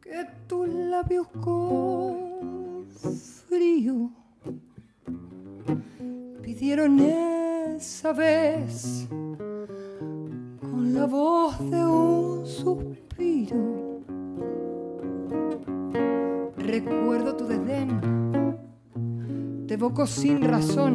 Que 0.05 0.23
tus 0.45 0.69
labios 0.69 1.27
con 1.41 2.85
frío 3.49 4.11
pidieron 6.43 6.99
esa 6.99 8.13
vez 8.13 9.07
con 10.61 10.93
la 10.93 11.07
voz 11.07 11.57
de 11.71 11.83
un 11.83 12.45
suspiro. 12.45 14.03
Recuerdo 16.55 17.35
tu 17.35 17.47
desdén, 17.47 17.99
te 19.67 19.73
evoco 19.73 20.05
sin 20.05 20.43
razón, 20.43 20.93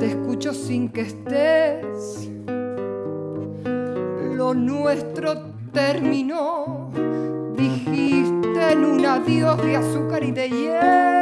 te 0.00 0.06
escucho 0.06 0.52
sin 0.52 0.88
que 0.88 1.02
estés. 1.02 2.32
Lo 4.34 4.54
nuestro 4.54 5.52
terminó, 5.72 6.90
dijiste 7.58 8.72
en 8.72 8.84
un 8.84 9.04
adiós 9.04 9.60
de 9.62 9.76
azúcar 9.76 10.22
y 10.22 10.30
de 10.30 10.48
hiel. 10.48 11.17